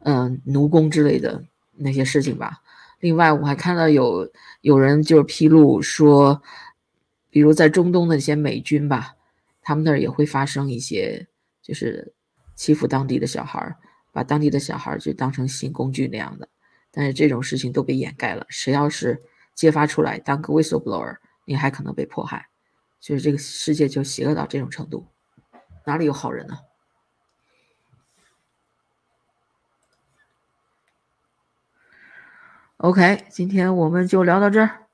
[0.00, 1.44] 嗯，奴工之类的
[1.76, 2.62] 那些事情吧。
[3.00, 4.30] 另外，我还看到有
[4.60, 6.40] 有人就是披露说，
[7.30, 9.16] 比如在中东的那些美军吧，
[9.60, 11.26] 他们那儿也会发生一些
[11.60, 12.14] 就是
[12.54, 13.76] 欺负当地的小孩儿，
[14.14, 16.48] 把当地的小孩就当成性工具那样的。
[16.90, 19.20] 但是这种事情都被掩盖了，谁要是
[19.52, 22.48] 揭发出来当个 whistleblower，你还可能被迫害。
[23.00, 25.08] 就是这个世界就邪恶到这种程度，
[25.84, 26.56] 哪里有好人呢
[32.76, 34.86] ？OK，今天我们就聊到这儿，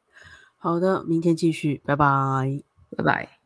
[0.57, 2.62] 好的，明天继续，拜拜。
[2.97, 3.39] 拜拜。